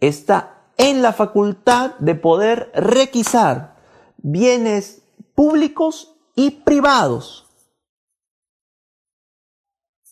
está 0.00 0.64
en 0.76 1.00
la 1.00 1.14
facultad 1.14 1.92
de 1.98 2.14
poder 2.14 2.70
requisar 2.74 3.76
bienes 4.18 5.02
públicos 5.34 6.14
y 6.34 6.50
privados 6.50 7.49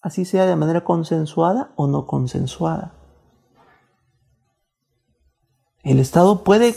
así 0.09 0.25
sea 0.25 0.47
de 0.47 0.57
manera 0.57 0.85
consensuada 0.85 1.71
o 1.77 1.87
no 1.87 2.07
consensuada. 2.07 2.93
El 5.85 6.01
Estado 6.01 6.43
puede 6.43 6.75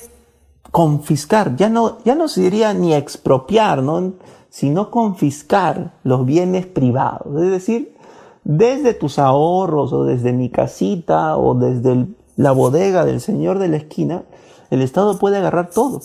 confiscar, 0.72 1.56
ya 1.56 1.70
no, 1.70 1.98
ya 2.04 2.16
no 2.16 2.28
se 2.28 2.42
diría 2.42 2.74
ni 2.74 2.94
expropiar, 2.94 3.84
¿no? 3.84 4.14
sino 4.50 4.92
confiscar 4.92 5.94
los 6.04 6.26
bienes 6.26 6.66
privados. 6.66 7.42
Es 7.42 7.50
decir, 7.50 7.96
desde 8.44 8.94
tus 8.94 9.18
ahorros 9.18 9.94
o 9.94 10.04
desde 10.04 10.34
mi 10.34 10.50
casita 10.50 11.38
o 11.38 11.56
desde 11.56 12.08
la 12.36 12.52
bodega 12.52 13.06
del 13.06 13.22
señor 13.22 13.60
de 13.60 13.70
la 13.70 13.78
esquina, 13.78 14.24
el 14.70 14.82
Estado 14.82 15.18
puede 15.18 15.38
agarrar 15.38 15.70
todo 15.70 16.02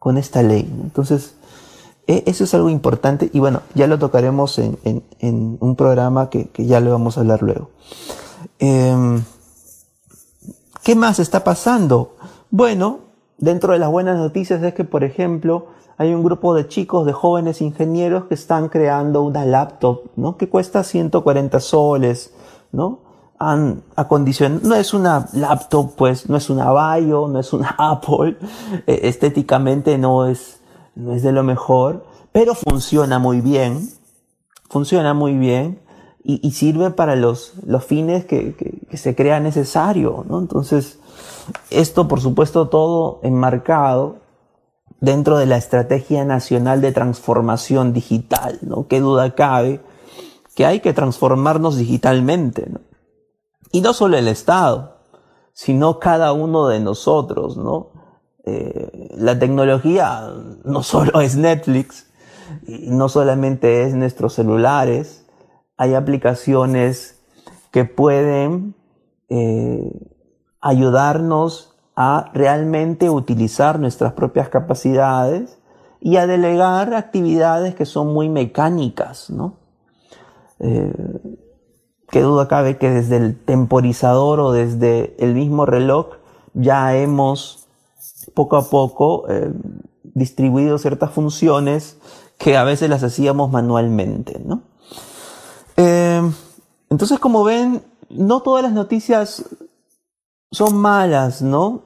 con 0.00 0.18
esta 0.18 0.42
ley. 0.42 0.68
Entonces, 0.82 1.36
eso 2.06 2.44
es 2.44 2.54
algo 2.54 2.70
importante 2.70 3.30
y 3.32 3.40
bueno, 3.40 3.62
ya 3.74 3.86
lo 3.86 3.98
tocaremos 3.98 4.58
en, 4.58 4.78
un 5.60 5.76
programa 5.76 6.30
que, 6.30 6.50
ya 6.56 6.80
le 6.80 6.90
vamos 6.90 7.16
a 7.16 7.20
hablar 7.20 7.42
luego. 7.42 7.70
Em, 8.58 9.22
¿Qué 10.82 10.94
más 10.94 11.18
está 11.18 11.44
pasando? 11.44 12.16
Bueno, 12.50 12.98
dentro 13.38 13.72
de 13.72 13.78
las 13.78 13.90
buenas 13.90 14.18
noticias 14.18 14.62
es 14.62 14.74
que, 14.74 14.84
por 14.84 15.02
ejemplo, 15.02 15.68
hay 15.96 16.12
un 16.12 16.22
grupo 16.22 16.54
de 16.54 16.68
chicos, 16.68 17.06
de 17.06 17.12
jóvenes 17.12 17.60
ingenieros 17.60 18.24
que 18.24 18.34
están 18.34 18.68
creando 18.68 19.22
una 19.22 19.44
laptop, 19.44 20.02
¿no? 20.16 20.36
Que 20.36 20.48
cuesta 20.48 20.82
140 20.82 21.60
soles, 21.60 22.34
¿no? 22.72 22.98
Han 23.38 23.82
acondicionado, 23.96 24.60
no 24.68 24.74
es 24.74 24.94
una 24.94 25.28
laptop, 25.32 25.94
pues, 25.96 26.28
no 26.28 26.36
es 26.36 26.50
una 26.50 26.70
Bio, 26.96 27.28
no 27.28 27.38
es 27.38 27.52
una 27.52 27.74
Apple, 27.78 28.36
e, 28.86 29.08
estéticamente 29.08 29.98
no 29.98 30.26
es, 30.26 30.60
no 30.94 31.14
es 31.14 31.22
de 31.22 31.32
lo 31.32 31.42
mejor, 31.42 32.04
pero 32.32 32.54
funciona 32.54 33.18
muy 33.18 33.40
bien, 33.40 33.88
funciona 34.68 35.14
muy 35.14 35.36
bien 35.36 35.80
y, 36.22 36.52
sirve 36.52 36.90
para 36.90 37.16
los, 37.16 37.52
los 37.66 37.84
fines 37.84 38.24
que, 38.24 38.54
que, 38.88 38.96
se 38.96 39.14
crea 39.14 39.40
necesario, 39.40 40.24
¿no? 40.26 40.38
Entonces, 40.38 40.98
esto 41.68 42.08
por 42.08 42.20
supuesto 42.20 42.68
todo 42.68 43.20
enmarcado 43.22 44.16
dentro 45.00 45.36
de 45.36 45.44
la 45.44 45.58
Estrategia 45.58 46.24
Nacional 46.24 46.80
de 46.80 46.92
Transformación 46.92 47.92
Digital, 47.92 48.58
¿no? 48.62 48.86
Qué 48.88 49.00
duda 49.00 49.34
cabe 49.34 49.82
que 50.54 50.64
hay 50.64 50.80
que 50.80 50.94
transformarnos 50.94 51.76
digitalmente, 51.76 52.70
¿no? 52.70 52.80
Y 53.70 53.80
no 53.82 53.92
solo 53.92 54.16
el 54.16 54.28
Estado, 54.28 54.98
sino 55.52 55.98
cada 55.98 56.32
uno 56.32 56.68
de 56.68 56.80
nosotros, 56.80 57.56
¿no? 57.56 57.90
Eh, 58.46 59.08
la 59.16 59.38
tecnología 59.38 60.30
no 60.64 60.82
solo 60.82 61.20
es 61.20 61.36
Netflix, 61.36 62.06
no 62.66 63.08
solamente 63.08 63.84
es 63.84 63.94
nuestros 63.94 64.34
celulares, 64.34 65.26
hay 65.76 65.94
aplicaciones 65.94 67.20
que 67.70 67.84
pueden 67.84 68.74
eh, 69.28 69.90
ayudarnos 70.60 71.74
a 71.96 72.30
realmente 72.34 73.10
utilizar 73.10 73.78
nuestras 73.78 74.12
propias 74.12 74.48
capacidades 74.48 75.58
y 76.00 76.16
a 76.16 76.26
delegar 76.26 76.94
actividades 76.94 77.74
que 77.74 77.86
son 77.86 78.12
muy 78.12 78.28
mecánicas, 78.28 79.30
¿no? 79.30 79.58
Eh, 80.60 80.92
qué 82.10 82.20
duda 82.20 82.46
cabe 82.46 82.78
que 82.78 82.90
desde 82.90 83.16
el 83.16 83.42
temporizador 83.42 84.40
o 84.40 84.52
desde 84.52 85.16
el 85.18 85.34
mismo 85.34 85.66
reloj 85.66 86.18
ya 86.52 86.96
hemos 86.96 87.63
poco 88.34 88.56
a 88.56 88.68
poco 88.68 89.24
eh, 89.28 89.52
distribuido 90.02 90.78
ciertas 90.78 91.10
funciones 91.12 91.98
que 92.38 92.56
a 92.56 92.64
veces 92.64 92.90
las 92.90 93.02
hacíamos 93.02 93.50
manualmente, 93.50 94.40
¿no? 94.44 94.62
Eh, 95.76 96.22
entonces, 96.90 97.18
como 97.18 97.44
ven, 97.44 97.82
no 98.10 98.42
todas 98.42 98.62
las 98.62 98.72
noticias 98.72 99.44
son 100.54 100.76
malas, 100.76 101.42
¿no? 101.42 101.82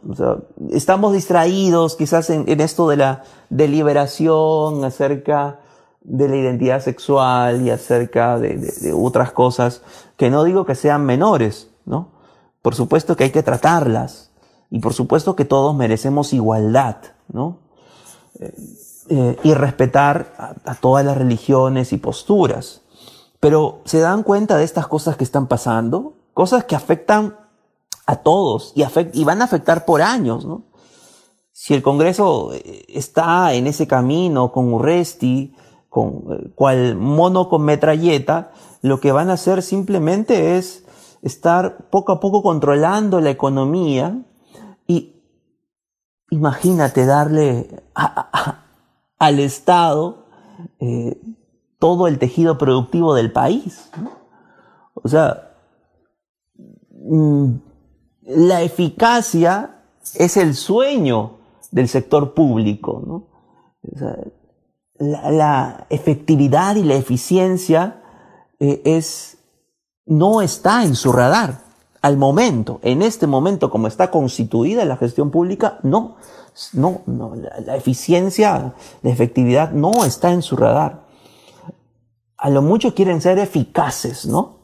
Estamos 0.71 1.15
distraídos 1.15 1.97
quizás 1.97 2.29
en, 2.31 2.61
esto 2.61 2.89
de 2.89 2.99
la 2.99 3.25
deliberación 3.49 4.85
acerca 4.85 5.61
de 6.03 6.29
la 6.29 6.37
identidad 6.37 6.81
sexual 6.83 7.63
y 7.63 7.71
acerca 7.71 8.39
de, 8.39 8.93
otras 8.95 9.33
cosas 9.33 9.83
que 10.17 10.31
no 10.31 10.45
digo 10.45 10.67
que 10.67 10.75
sean 10.75 11.07
menores, 11.07 11.71
¿no? 11.87 12.11
Por 12.61 12.75
supuesto 12.75 13.17
que 13.17 13.25
hay 13.25 13.31
que 13.31 13.43
tratarlas 13.43 14.31
y 14.71 14.81
por 14.81 14.95
supuesto 14.95 15.37
que 15.37 15.45
todos 15.45 15.75
merecemos 15.75 16.33
igualdad, 16.33 16.97
¿no? 17.29 17.59
Eh, 18.41 18.53
eh, 19.11 19.39
y 19.43 19.55
respetar 19.55 20.35
a, 20.37 20.55
a 20.71 20.75
todas 20.75 21.05
las 21.05 21.17
religiones 21.17 21.93
y 21.93 21.97
posturas. 21.97 22.83
Pero 23.41 23.81
se 23.85 24.01
dan 24.01 24.23
cuenta 24.23 24.57
de 24.57 24.65
estas 24.65 24.87
cosas 24.87 25.17
que 25.17 25.25
están 25.25 25.47
pasando, 25.47 26.15
cosas 26.35 26.65
que 26.65 26.77
afectan 26.77 27.37
a 28.07 28.17
todos 28.17 28.73
y, 28.75 28.85
y 29.13 29.25
van 29.25 29.43
a 29.43 29.45
afectar 29.45 29.85
por 29.85 30.03
años, 30.03 30.45
¿no? 30.45 30.65
Si 31.53 31.75
el 31.75 31.83
Congreso 31.83 32.53
eh, 32.53 32.85
está 32.89 33.53
en 33.53 33.67
ese 33.67 33.87
camino 33.87 34.53
con 34.53 34.73
Urresti, 34.73 35.55
con 35.89 36.25
eh, 36.31 36.51
cual 36.55 36.97
mono 36.97 37.49
con 37.49 37.63
metralleta, 37.63 38.53
lo 38.81 39.01
que 39.01 39.11
van 39.11 39.29
a 39.29 39.33
hacer 39.33 39.63
simplemente 39.63 40.57
es 40.57 40.85
estar 41.23 41.89
poco 41.91 42.13
a 42.13 42.21
poco 42.21 42.43
controlando 42.43 43.21
la 43.21 43.31
economía 43.31 44.23
imagínate 46.31 47.07
darle 47.07 47.83
al 49.19 49.41
Estado 49.41 50.27
eh, 50.81 51.21
todo 51.79 52.07
el 52.07 52.19
tejido 52.19 52.59
productivo 52.59 53.15
del 53.15 53.33
país. 53.33 53.91
O 54.95 55.09
sea, 55.09 55.55
mm, 56.91 57.53
la 58.23 58.63
eficacia 58.63 59.83
es 60.15 60.37
el 60.37 60.55
sueño 60.55 61.39
del 61.71 61.89
sector 61.89 62.35
público. 62.35 63.03
¿no? 63.07 63.29
la, 64.99 65.87
efectividad 65.91 66.77
y 66.77 66.83
la 66.83 66.95
eficiencia 66.95 68.03
eh, 68.59 68.83
es, 68.85 69.39
no 70.05 70.43
está 70.43 70.85
en 70.85 70.95
su 70.95 71.13
radar 71.13 71.68
al 72.01 72.17
momento, 72.17 72.79
en 72.83 73.03
este 73.03 73.27
momento 73.27 73.71
como 73.71 73.89
está 73.89 74.11
constituida 74.11 74.85
la 74.85 74.97
gestión 74.97 75.31
pública, 75.31 75.79
no, 75.83 76.17
no, 76.73 77.03
no 77.07 77.35
la, 77.35 77.77
eficiencia, 77.77 78.75
la 79.03 79.11
efectividad 79.11 79.73
no 79.73 80.05
está 80.05 80.33
en 80.33 80.43
su 80.43 80.57
radar. 80.57 81.07
A 82.37 82.51
lo 82.51 82.63
mucho 82.63 82.95
quieren 82.95 83.21
ser 83.21 83.39
eficaces, 83.39 84.27
¿no? 84.27 84.59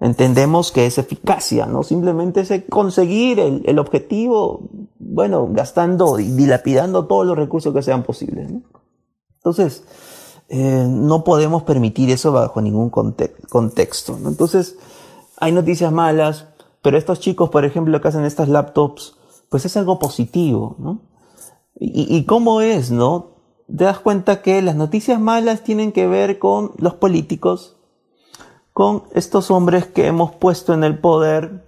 entendemos 0.00 0.70
que 0.72 0.86
es 0.86 0.98
eficacia, 0.98 1.66
¿no? 1.66 1.82
Simplemente 1.82 2.40
es 2.40 2.52
conseguir 2.68 3.40
el, 3.40 3.78
objetivo, 3.78 4.68
bueno, 4.98 5.48
gastando 5.50 6.18
y 6.18 6.30
dilapidando 6.30 7.06
todos 7.06 7.26
los 7.26 7.36
recursos 7.38 7.72
que 7.72 7.82
sean 7.82 8.02
posibles. 8.02 8.50
Entonces, 9.36 9.84
eh, 10.48 10.86
no 10.88 11.24
podemos 11.24 11.62
permitir 11.62 12.10
eso 12.10 12.32
bajo 12.32 12.60
ningún 12.60 12.90
contexto, 12.90 14.18
¿no? 14.20 14.28
Entonces, 14.28 14.76
hay 15.38 15.52
noticias 15.52 15.90
malas, 15.90 16.48
pero 16.84 16.96
estos 16.96 17.18
chicos, 17.18 17.50
por 17.50 17.64
ejemplo, 17.64 18.00
que 18.00 18.08
hacen 18.08 18.24
estas 18.24 18.48
laptops, 18.48 19.16
pues 19.48 19.64
es 19.64 19.76
algo 19.76 19.98
positivo, 19.98 20.76
¿no? 20.78 21.00
¿Y, 21.74 22.14
y 22.14 22.24
cómo 22.24 22.60
es, 22.60 22.92
no? 22.92 23.32
Te 23.66 23.84
das 23.84 23.98
cuenta 23.98 24.42
que 24.42 24.62
las 24.62 24.76
noticias 24.76 25.18
malas 25.18 25.64
tienen 25.64 25.90
que 25.90 26.06
ver 26.06 26.38
con 26.38 26.72
los 26.76 26.94
políticos, 26.94 27.76
con 28.74 29.04
estos 29.14 29.50
hombres 29.50 29.86
que 29.86 30.06
hemos 30.06 30.32
puesto 30.32 30.74
en 30.74 30.84
el 30.84 30.98
poder 30.98 31.64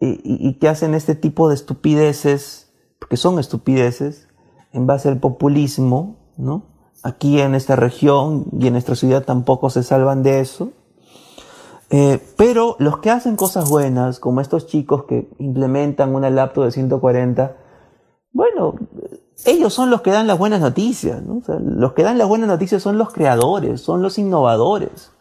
y, 0.00 0.54
que 0.54 0.68
hacen 0.68 0.94
este 0.94 1.14
tipo 1.14 1.48
de 1.48 1.54
estupideces, 1.54 2.72
porque 2.98 3.16
son 3.16 3.38
estupideces, 3.38 4.28
en 4.72 4.86
base 4.86 5.08
al 5.08 5.20
populismo, 5.20 6.16
¿no? 6.36 6.64
Aquí 7.04 7.40
en 7.40 7.54
esta 7.54 7.76
región 7.76 8.46
y 8.58 8.66
en 8.66 8.72
nuestra 8.72 8.96
ciudad 8.96 9.24
tampoco 9.24 9.70
se 9.70 9.82
salvan 9.82 10.22
de 10.22 10.40
eso. 10.40 10.72
Eh, 11.94 12.18
pero 12.38 12.74
los 12.78 12.98
que 12.98 13.10
hacen 13.10 13.36
cosas 13.36 13.68
buenas, 13.68 14.18
como 14.18 14.40
estos 14.40 14.66
chicos 14.66 15.04
que 15.04 15.28
implementan 15.38 16.14
una 16.14 16.30
laptop 16.30 16.64
de 16.64 16.72
140, 16.72 17.54
bueno, 18.32 18.76
ellos 19.44 19.74
son 19.74 19.90
los 19.90 20.00
que 20.00 20.10
dan 20.10 20.26
las 20.26 20.38
buenas 20.38 20.62
noticias, 20.62 21.22
¿no? 21.22 21.42
los 21.60 21.92
que 21.92 22.02
dan 22.02 22.16
las 22.16 22.26
buenas 22.26 22.48
noticias 22.48 22.82
son 22.82 22.96
los 22.96 23.12
creadores, 23.12 23.82
son 23.82 24.00
los 24.00 24.16
innovadores. 24.16 25.12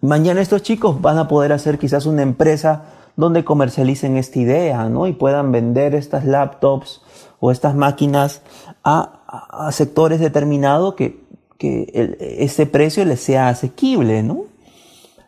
Mañana 0.00 0.40
estos 0.40 0.62
chicos 0.62 1.00
van 1.00 1.16
a 1.16 1.28
poder 1.28 1.52
hacer 1.52 1.78
quizás 1.78 2.06
una 2.06 2.22
empresa 2.22 2.86
donde 3.14 3.44
comercialicen 3.44 4.16
esta 4.16 4.40
idea, 4.40 4.88
¿no? 4.88 5.06
Y 5.06 5.12
puedan 5.12 5.52
vender 5.52 5.94
estas 5.94 6.24
laptops 6.24 7.02
o 7.38 7.52
estas 7.52 7.76
máquinas 7.76 8.42
a, 8.82 9.70
sectores 9.70 10.18
determinados 10.18 10.94
que, 10.94 11.24
que 11.56 12.16
ese 12.38 12.66
precio 12.66 13.04
les 13.04 13.20
sea 13.20 13.48
asequible, 13.48 14.24
¿no? 14.24 14.55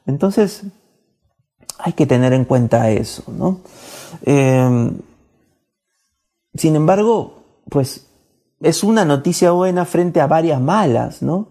Entonces, 0.09 0.63
hay 1.79 1.93
que 1.93 2.07
tener 2.07 2.33
en 2.33 2.47
cuenta 2.47 2.91
eso, 2.91 3.25
¿no? 3.29 3.61
Em, 4.23 4.99
sin 6.55 6.77
embargo, 6.77 7.45
pues 7.69 8.07
es 8.61 8.83
una 8.83 9.05
noticia 9.05 9.51
buena 9.51 9.85
frente 9.85 10.23
a 10.23 10.27
varias 10.27 10.63
malas, 10.63 11.21
¿no? 11.21 11.49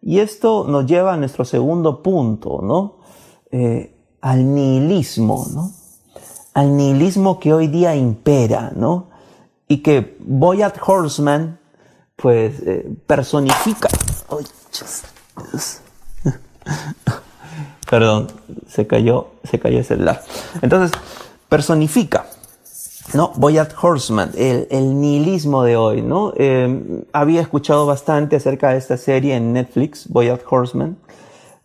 Y 0.00 0.20
esto 0.20 0.64
nos 0.66 0.86
lleva 0.86 1.12
a 1.12 1.16
nuestro 1.18 1.44
segundo 1.44 2.02
punto, 2.02 2.60
¿no? 2.62 2.96
Eh, 3.52 3.94
al 4.22 4.54
nihilismo, 4.54 5.46
¿no? 5.52 5.70
Al 6.54 6.74
nihilismo 6.76 7.38
que 7.38 7.52
hoy 7.52 7.68
día 7.68 7.94
impera, 7.94 8.72
¿no? 8.74 9.08
Y 9.68 9.82
que 9.82 10.16
Boyat 10.20 10.78
Horseman, 10.84 11.60
pues, 12.16 12.58
eh, 12.64 12.90
personifica. 13.06 13.90
Perdón, 17.88 18.28
se 18.68 18.86
cayó, 18.86 19.28
se 19.44 19.58
cayó 19.58 19.78
el 19.78 19.84
celular. 19.84 20.22
Entonces, 20.62 20.92
personifica 21.48 22.26
¿no? 23.14 23.32
Boyard 23.36 23.72
Horseman, 23.80 24.32
el, 24.36 25.00
nihilismo 25.00 25.62
de 25.62 25.76
hoy, 25.76 26.02
¿no? 26.02 26.32
Em, 26.36 27.04
había 27.12 27.40
escuchado 27.40 27.86
bastante 27.86 28.36
acerca 28.36 28.70
de 28.70 28.78
esta 28.78 28.96
serie 28.96 29.36
en 29.36 29.52
Netflix, 29.52 30.08
Boyard 30.08 30.42
Horseman, 30.48 30.98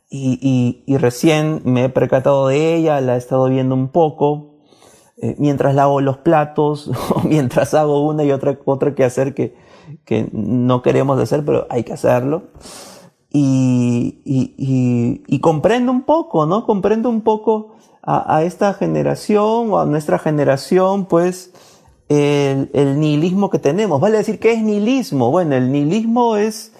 y, 0.09 0.83
recién 0.99 1.61
me 1.65 1.85
he 1.85 1.89
percatado 1.89 2.47
de 2.47 2.75
ella, 2.75 3.01
la 3.01 3.15
he 3.15 3.17
estado 3.17 3.49
viendo 3.49 3.73
un 3.73 3.87
poco, 3.87 4.59
eh, 5.17 5.35
mientras 5.39 5.73
lavo 5.73 6.01
los 6.01 6.17
platos, 6.17 6.91
o 7.15 7.21
mientras 7.21 7.73
hago 7.73 8.05
una 8.05 8.23
y 8.23 8.31
otra, 8.31 8.57
otra 8.65 8.93
que 8.93 9.03
hacer 9.03 9.33
que, 9.33 9.55
que 10.05 10.29
no 10.31 10.81
queremos 10.83 11.19
hacer, 11.19 11.43
pero 11.43 11.65
hay 11.69 11.83
que 11.83 11.93
hacerlo. 11.93 12.43
Y, 13.35 15.27
comprendo 15.41 15.91
un 15.91 16.03
poco, 16.03 16.45
¿no? 16.45 16.65
Comprendo 16.65 17.09
un 17.09 17.21
poco 17.21 17.73
a, 18.03 18.43
esta 18.43 18.73
generación 18.73 19.71
o 19.71 19.79
a 19.79 19.85
nuestra 19.85 20.19
generación, 20.19 21.05
pues, 21.05 21.51
el, 22.09 22.99
nihilismo 22.99 23.49
que 23.49 23.59
tenemos. 23.59 23.99
Vale 23.99 24.17
decir, 24.17 24.39
¿qué 24.39 24.53
es 24.53 24.61
nihilismo? 24.61 25.31
Bueno, 25.31 25.55
el 25.55 25.71
nihilismo 25.71 26.37
es 26.37 26.71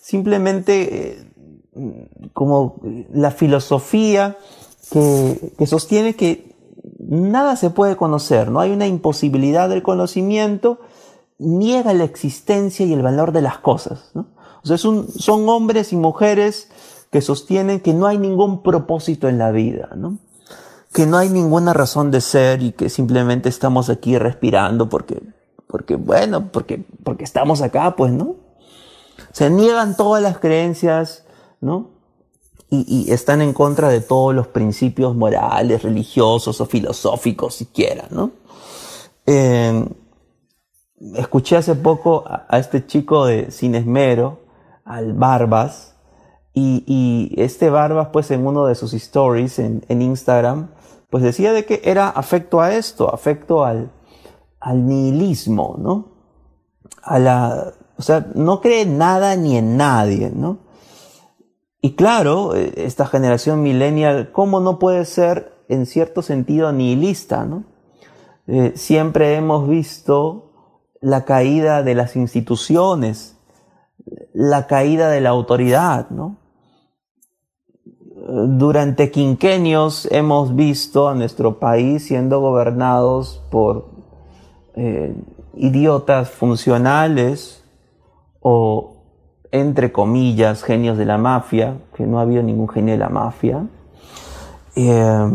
simplemente 0.00 1.20
eh, 1.74 2.08
como 2.32 2.80
la 3.12 3.30
filosofía 3.30 4.38
que, 4.90 5.52
que, 5.58 5.66
sostiene 5.66 6.16
que 6.16 6.56
nada 6.98 7.56
se 7.56 7.68
puede 7.68 7.96
conocer, 7.96 8.50
no 8.50 8.60
hay 8.60 8.70
una 8.70 8.86
imposibilidad 8.86 9.68
del 9.68 9.82
conocimiento, 9.82 10.80
niega 11.38 11.92
la 11.92 12.04
existencia 12.04 12.86
y 12.86 12.92
el 12.92 13.02
valor 13.02 13.32
de 13.32 13.42
las 13.42 13.58
cosas. 13.58 14.10
¿no? 14.14 14.26
O 14.64 14.76
son, 14.76 15.48
hombres 15.48 15.92
y 15.92 15.96
mujeres 15.96 16.68
que 17.10 17.20
sostienen 17.20 17.80
que 17.80 17.94
no 17.94 18.06
hay 18.06 18.18
ningún 18.18 18.62
propósito 18.62 19.28
en 19.28 19.38
la 19.38 19.50
vida. 19.50 19.90
¿no? 19.96 20.18
que 20.92 21.06
no 21.06 21.18
hay 21.18 21.28
ninguna 21.28 21.74
razón 21.74 22.10
de 22.10 22.20
ser 22.20 22.62
y 22.62 22.72
que 22.72 22.88
simplemente 22.88 23.48
estamos 23.48 23.90
aquí 23.90 24.18
respirando 24.18 24.88
porque, 24.88 25.22
porque 25.66 25.96
bueno, 25.96 26.50
porque, 26.50 26.82
porque 27.04 27.24
estamos 27.24 27.62
acá, 27.62 27.94
pues, 27.94 28.10
¿no? 28.10 28.36
Se 29.32 29.50
niegan 29.50 29.96
todas 29.96 30.22
las 30.22 30.38
creencias, 30.38 31.24
¿no? 31.60 31.90
Y, 32.70 33.10
están 33.10 33.40
en 33.40 33.54
contra 33.54 33.88
de 33.88 34.02
todos 34.02 34.34
los 34.34 34.48
principios 34.48 35.16
morales, 35.16 35.82
religiosos 35.82 36.60
o 36.60 36.66
filosóficos 36.66 37.54
siquiera, 37.54 38.06
¿no? 38.10 38.32
Eh, 39.24 39.88
escuché 41.14 41.56
hace 41.56 41.74
poco 41.74 42.24
a, 42.26 42.58
este 42.58 42.86
chico 42.86 43.24
de 43.24 43.50
Sin 43.50 43.74
Esmero, 43.74 44.40
al 44.88 45.12
Barbas, 45.12 45.94
y, 46.60 47.34
este 47.36 47.70
Barbas, 47.70 48.08
pues 48.12 48.30
en 48.32 48.44
uno 48.46 48.66
de 48.66 48.74
sus 48.74 48.92
stories 48.92 49.60
en, 49.60 50.02
Instagram, 50.02 50.70
pues 51.08 51.22
decía 51.22 51.52
de 51.52 51.64
que 51.64 51.80
era 51.84 52.08
afecto 52.08 52.60
a 52.60 52.74
esto, 52.74 53.14
afecto 53.14 53.64
al, 53.64 53.92
nihilismo, 54.74 55.76
¿no? 55.78 56.08
A 57.02 57.18
la, 57.20 57.72
o 57.96 58.02
sea, 58.02 58.26
no 58.34 58.60
cree 58.60 58.86
nada 58.86 59.36
ni 59.36 59.56
en 59.56 59.76
nadie, 59.76 60.32
¿no? 60.34 60.58
Y 61.80 61.94
claro, 61.94 62.56
eh, 62.56 62.72
esta 62.76 63.06
generación 63.06 63.62
millennial, 63.62 64.32
¿cómo 64.32 64.58
no 64.58 64.80
puede 64.80 65.04
ser 65.04 65.52
en 65.68 65.86
cierto 65.86 66.22
sentido 66.22 66.72
nihilista, 66.72 67.44
¿no? 67.44 67.64
Eh, 68.48 68.72
siempre 68.74 69.36
hemos 69.36 69.68
visto 69.68 70.50
la 71.00 71.24
caída 71.24 71.84
de 71.84 71.94
las 71.94 72.16
instituciones, 72.16 73.37
la 74.32 74.66
caída 74.66 75.10
de 75.10 75.20
la 75.20 75.30
autoridad, 75.30 76.10
¿no? 76.10 76.36
Durante 78.30 79.10
quinquenios 79.10 80.06
hemos 80.10 80.54
visto 80.54 81.08
a 81.08 81.14
nuestro 81.14 81.58
país 81.58 82.04
siendo 82.04 82.40
gobernados 82.40 83.42
por 83.50 83.86
eh, 84.74 85.14
idiotas 85.54 86.30
funcionales 86.30 87.64
o, 88.40 89.02
entre 89.50 89.92
comillas, 89.92 90.62
genios 90.62 90.98
de 90.98 91.06
la 91.06 91.16
mafia, 91.16 91.78
que 91.96 92.06
no 92.06 92.18
ha 92.18 92.22
habido 92.22 92.42
ningún 92.42 92.68
genio 92.68 92.92
de 92.92 92.98
la 92.98 93.08
mafia. 93.08 93.66
Eh, 94.76 95.30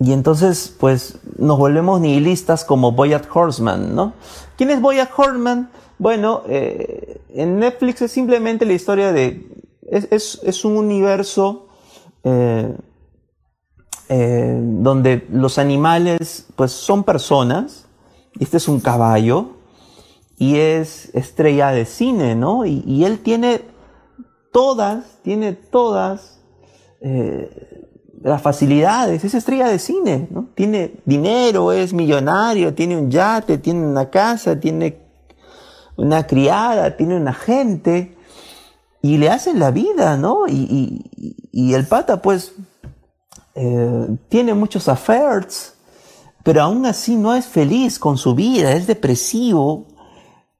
y 0.00 0.12
entonces, 0.12 0.74
pues, 0.78 1.18
nos 1.38 1.58
volvemos 1.58 2.00
nihilistas 2.00 2.64
como 2.64 2.92
Boyat 2.92 3.26
Horseman, 3.32 3.94
¿no? 3.94 4.14
¿Quién 4.56 4.70
es 4.70 4.80
Boyat 4.80 5.10
Horseman? 5.14 5.70
Bueno, 6.00 6.44
eh, 6.48 7.20
en 7.34 7.58
Netflix 7.58 8.00
es 8.00 8.10
simplemente 8.10 8.64
la 8.64 8.72
historia 8.72 9.12
de... 9.12 9.46
Es, 9.82 10.64
un 10.64 10.78
universo 10.78 11.68
eh, 12.24 12.74
eh, 14.08 14.60
donde 14.62 15.26
los 15.30 15.58
animales, 15.58 16.46
pues, 16.56 16.72
son 16.72 17.04
personas. 17.04 17.86
Este 18.40 18.56
es 18.56 18.66
un 18.66 18.80
caballo 18.80 19.56
y 20.38 20.56
es 20.56 21.14
estrella 21.14 21.68
de 21.70 21.84
cine, 21.84 22.34
¿no? 22.34 22.64
Y, 22.64 22.82
y 22.86 23.04
él 23.04 23.18
tiene 23.18 23.60
todas, 24.54 25.18
tiene 25.22 25.52
todas 25.52 26.40
las 28.22 28.42
facilidades, 28.42 29.24
es 29.24 29.34
estrella 29.34 29.68
de 29.68 29.78
cine, 29.78 30.28
¿no? 30.30 30.48
Tiene 30.54 30.94
dinero, 31.04 31.72
es 31.72 31.92
millonario, 31.92 32.72
tiene 32.74 32.96
un 32.96 33.10
yate, 33.10 33.58
tiene 33.58 33.86
una 33.86 34.08
casa, 34.08 34.58
tiene 34.58 35.09
una 36.00 36.26
criada, 36.26 36.96
tiene 36.96 37.16
una 37.16 37.32
gente, 37.32 38.16
y 39.02 39.18
le 39.18 39.30
hacen 39.30 39.58
la 39.58 39.70
vida, 39.70 40.16
¿no? 40.16 40.46
Y, 40.48 41.74
el 41.74 41.86
pata, 41.86 42.20
pues, 42.20 42.52
eh, 43.54 44.08
tiene 44.28 44.54
muchos 44.54 44.88
affairs, 44.88 45.74
pero 46.42 46.62
aún 46.62 46.86
así 46.86 47.16
no 47.16 47.34
es 47.34 47.46
feliz 47.46 47.98
con 47.98 48.18
su 48.18 48.34
vida, 48.34 48.72
es 48.72 48.86
depresivo, 48.86 49.86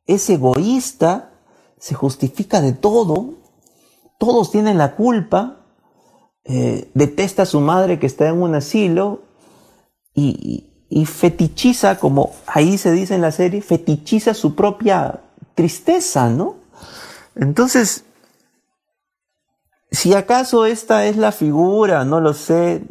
es 0.06 0.28
egoísta, 0.30 1.32
se 1.78 1.94
justifica 1.94 2.60
de 2.60 2.72
todo, 2.72 3.34
todos 4.18 4.50
tienen 4.50 4.78
la 4.78 4.94
culpa, 4.94 5.66
eh, 6.44 6.90
detesta 6.94 7.42
a 7.42 7.46
su 7.46 7.60
madre 7.60 7.98
que 7.98 8.06
está 8.06 8.28
en 8.28 8.42
un 8.42 8.54
asilo 8.54 9.22
y, 10.14 10.66
fetichiza, 11.06 11.98
como 11.98 12.32
ahí 12.46 12.76
se 12.76 12.92
dice 12.92 13.14
en 13.14 13.20
la 13.20 13.30
serie, 13.30 13.62
fetichiza 13.62 14.34
su 14.34 14.54
propia 14.54 15.20
tristeza, 15.54 16.28
¿no? 16.28 16.56
Entonces, 17.34 18.04
si 19.90 20.14
acaso 20.14 20.66
esta 20.66 21.06
es 21.06 21.16
la 21.16 21.32
figura, 21.32 22.04
no 22.04 22.20
lo 22.20 22.32
sé, 22.32 22.82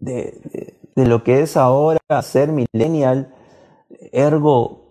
de, 0.00 0.76
lo 0.96 1.22
que 1.22 1.42
es 1.42 1.56
ahora 1.56 2.00
ser 2.22 2.50
millennial, 2.52 3.34
ergo 4.12 4.82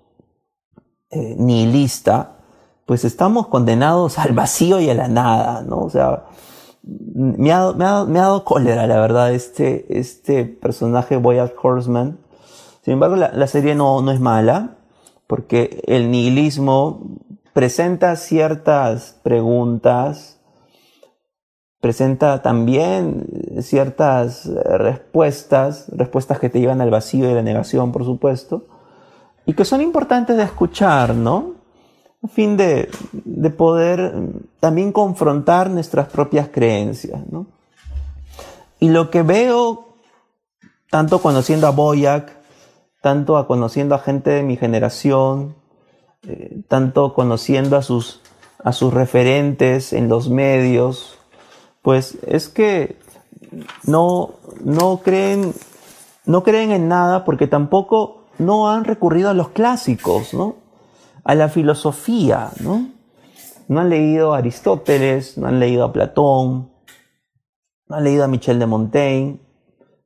eh, 1.09 1.35
nihilista, 1.37 2.37
pues 2.85 3.05
estamos 3.05 3.47
condenados 3.47 4.17
al 4.19 4.33
vacío 4.33 4.79
y 4.79 4.89
a 4.89 4.93
la 4.93 5.07
nada, 5.07 5.61
¿no? 5.61 5.79
O 5.79 5.89
sea, 5.89 6.25
me 6.83 7.51
ha, 7.51 7.71
me, 7.73 7.85
ha, 7.85 8.05
me 8.05 8.19
ha, 8.19 8.23
dado 8.23 8.43
cólera, 8.43 8.87
la 8.87 8.99
verdad, 8.99 9.33
este, 9.33 9.99
este 9.99 10.45
personaje 10.45 11.17
Boyard 11.17 11.53
Horseman. 11.61 12.17
Sin 12.83 12.93
embargo, 12.93 13.15
la, 13.15 13.31
la, 13.31 13.47
serie 13.47 13.75
no, 13.75 14.01
no 14.01 14.11
es 14.11 14.19
mala, 14.19 14.77
porque 15.31 15.81
el 15.87 16.11
nihilismo 16.11 17.21
presenta 17.53 18.17
ciertas 18.17 19.17
preguntas, 19.23 20.41
presenta 21.79 22.41
también 22.41 23.27
ciertas 23.61 24.45
respuestas, 24.47 25.85
respuestas 25.87 26.37
que 26.37 26.49
te 26.49 26.59
llevan 26.59 26.81
al 26.81 26.89
vacío 26.89 27.31
y 27.31 27.33
la 27.33 27.43
negación, 27.43 27.93
por 27.93 28.03
supuesto, 28.03 28.65
y 29.45 29.53
que 29.53 29.63
son 29.63 29.79
importantes 29.79 30.35
de 30.35 30.43
escuchar, 30.43 31.15
¿no? 31.15 31.53
a 32.21 32.27
fin 32.27 32.57
de, 32.57 32.89
poder 33.57 34.13
también 34.59 34.91
confrontar 34.91 35.69
nuestras 35.69 36.09
propias 36.09 36.49
creencias. 36.49 37.21
¿no? 37.31 37.45
Y 38.81 38.89
lo 38.89 39.09
que 39.09 39.21
veo, 39.21 39.95
tanto 40.89 41.21
conociendo 41.21 41.67
a 41.67 41.71
Boyac, 41.71 42.40
tanto 43.01 43.37
a 43.37 43.47
conociendo 43.47 43.95
a 43.95 43.99
gente 43.99 44.29
de 44.29 44.43
mi 44.43 44.57
generación, 44.57 45.55
eh, 46.23 46.61
tanto 46.67 47.13
conociendo 47.13 47.75
a 47.77 47.81
sus, 47.81 48.21
a 48.63 48.71
sus 48.73 48.93
referentes 48.93 49.91
en 49.93 50.07
los 50.07 50.29
medios, 50.29 51.17
pues 51.81 52.17
es 52.27 52.47
que 52.47 52.97
no, 53.83 54.35
no 54.63 55.01
creen, 55.03 55.53
no 56.25 56.43
creen 56.43 56.71
en 56.71 56.87
nada 56.87 57.25
porque 57.25 57.47
tampoco 57.47 58.25
no 58.37 58.69
han 58.69 58.85
recurrido 58.85 59.29
a 59.29 59.33
los 59.33 59.49
clásicos, 59.49 60.33
¿no? 60.33 60.55
a 61.23 61.35
la 61.35 61.49
filosofía, 61.49 62.51
¿no? 62.59 62.89
No 63.67 63.79
han 63.79 63.89
leído 63.89 64.33
a 64.33 64.39
Aristóteles, 64.39 65.37
no 65.37 65.47
han 65.47 65.59
leído 65.59 65.85
a 65.85 65.93
Platón, 65.93 66.71
no 67.87 67.95
han 67.95 68.03
leído 68.03 68.23
a 68.23 68.27
Michel 68.27 68.59
de 68.59 68.65
Montaigne, 68.65 69.39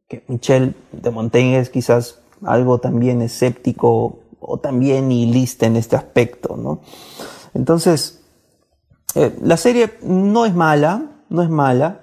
que 0.07 0.23
Michel 0.27 0.75
de 0.91 1.09
Montaigne 1.09 1.57
es 1.57 1.69
quizás 1.69 2.21
algo 2.45 2.79
también 2.79 3.21
escéptico 3.21 4.19
o 4.39 4.57
también 4.57 5.07
nihilista 5.07 5.65
en 5.65 5.75
este 5.75 5.95
aspecto, 5.95 6.57
¿no? 6.57 6.81
Entonces, 7.53 8.21
eh, 9.15 9.35
la 9.41 9.57
serie 9.57 9.93
no 10.03 10.45
es 10.45 10.53
mala, 10.53 11.23
no 11.29 11.41
es 11.41 11.49
mala, 11.49 12.01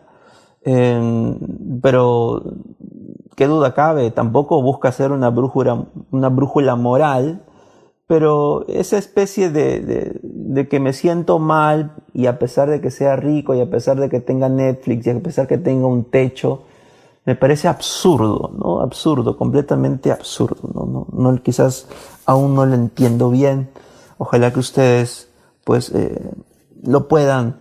eh, 0.64 1.36
pero 1.82 2.42
qué 3.36 3.46
duda 3.46 3.74
cabe, 3.74 4.10
tampoco 4.10 4.62
busca 4.62 4.92
ser 4.92 5.12
una 5.12 5.30
brújula, 5.30 5.86
una 6.10 6.28
brújula 6.28 6.76
moral, 6.76 7.42
pero 8.06 8.66
esa 8.68 8.98
especie 8.98 9.50
de, 9.50 10.68
que 10.68 10.80
me 10.80 10.92
siento 10.92 11.38
mal 11.38 11.92
y 12.12 12.26
a 12.26 12.38
pesar 12.38 12.68
de 12.68 12.80
que 12.80 12.90
sea 12.90 13.16
rico 13.16 13.54
y 13.54 13.60
a 13.60 13.70
pesar 13.70 13.98
de 13.98 14.10
que 14.10 14.20
tenga 14.20 14.48
Netflix 14.48 15.06
y 15.06 15.10
a 15.10 15.20
pesar 15.20 15.46
de 15.46 15.56
que 15.56 15.62
tenga 15.62 15.86
un 15.86 16.04
techo, 16.04 16.64
me 17.24 17.36
parece 17.36 17.68
absurdo, 17.68 18.52
¿no? 18.56 18.80
Absurdo, 18.80 19.36
completamente 19.36 20.10
absurdo, 20.10 20.68
¿no? 20.74 21.06
no, 21.12 21.42
quizás 21.42 21.86
aún 22.26 22.54
no 22.54 22.66
lo 22.66 22.74
entiendo 22.74 23.30
bien. 23.30 23.70
Ojalá 24.18 24.52
que 24.52 24.60
ustedes, 24.60 25.28
pues, 25.64 25.90
eh, 25.90 26.30
lo 26.82 27.08
puedan, 27.08 27.60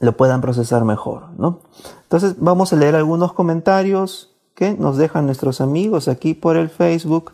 lo 0.00 0.16
puedan 0.16 0.40
procesar 0.40 0.84
mejor, 0.84 1.30
¿no? 1.38 1.60
Entonces, 2.02 2.36
vamos 2.38 2.72
a 2.72 2.76
leer 2.76 2.94
algunos 2.94 3.32
comentarios 3.32 4.34
que 4.54 4.74
nos 4.74 4.96
dejan 4.96 5.26
nuestros 5.26 5.60
amigos 5.60 6.08
aquí 6.08 6.34
por 6.34 6.56
el 6.56 6.70
Facebook. 6.70 7.32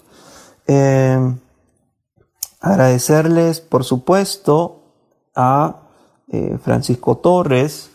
Eh, 0.66 1.34
Agradecerles, 2.62 3.60
por 3.60 3.82
supuesto, 3.82 4.84
a 5.34 5.80
eh, 6.28 6.58
Francisco 6.62 7.16
Torres, 7.18 7.90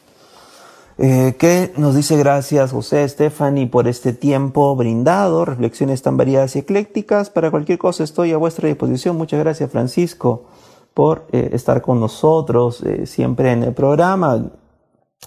eh, 0.97 1.35
que 1.37 1.73
nos 1.77 1.95
dice 1.95 2.17
gracias 2.17 2.71
José 2.71 3.07
Stephanie 3.07 3.67
por 3.67 3.87
este 3.87 4.13
tiempo 4.13 4.75
brindado, 4.75 5.45
reflexiones 5.45 6.01
tan 6.01 6.17
variadas 6.17 6.55
y 6.55 6.59
eclécticas. 6.59 7.29
Para 7.29 7.51
cualquier 7.51 7.77
cosa 7.77 8.03
estoy 8.03 8.31
a 8.31 8.37
vuestra 8.37 8.67
disposición. 8.67 9.17
Muchas 9.17 9.39
gracias 9.39 9.71
Francisco 9.71 10.45
por 10.93 11.27
eh, 11.31 11.49
estar 11.53 11.81
con 11.81 11.99
nosotros 11.99 12.83
siempre 13.05 13.51
en 13.51 13.63
el 13.63 13.73
programa. 13.73 14.49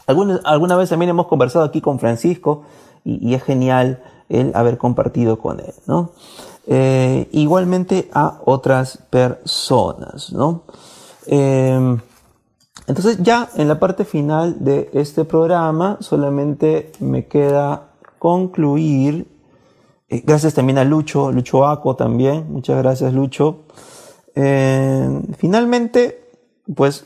Alguna, 0.06 0.40
alguna 0.44 0.76
vez 0.76 0.90
también 0.90 1.10
hemos 1.10 1.26
conversado 1.26 1.64
aquí 1.64 1.80
con 1.80 1.98
Francisco 1.98 2.62
y, 3.04 3.34
es 3.34 3.42
genial 3.42 4.02
el 4.28 4.52
haber 4.54 4.78
compartido 4.78 5.38
con 5.38 5.60
él, 5.60 5.74
¿no? 5.86 6.12
Eh, 6.66 7.28
igualmente 7.32 8.10
a 8.12 8.40
otras 8.44 8.98
personas, 9.10 10.32
¿no? 10.32 10.62
Entonces 12.90 13.22
ya 13.22 13.48
en 13.54 13.68
la 13.68 13.78
parte 13.78 14.04
final 14.04 14.64
de 14.64 14.90
este 14.94 15.24
programa 15.24 15.98
solamente 16.00 16.90
me 16.98 17.26
queda 17.26 17.92
concluir, 18.18 19.28
eh, 20.08 20.24
gracias 20.26 20.54
también 20.54 20.76
a 20.76 20.82
Lucho, 20.82 21.30
Lucho 21.30 21.64
Aco 21.64 21.94
también, 21.94 22.52
muchas 22.52 22.78
gracias 22.78 23.14
Lucho. 23.14 23.60
Em, 24.34 25.22
finalmente, 25.34 26.32
pues 26.74 27.04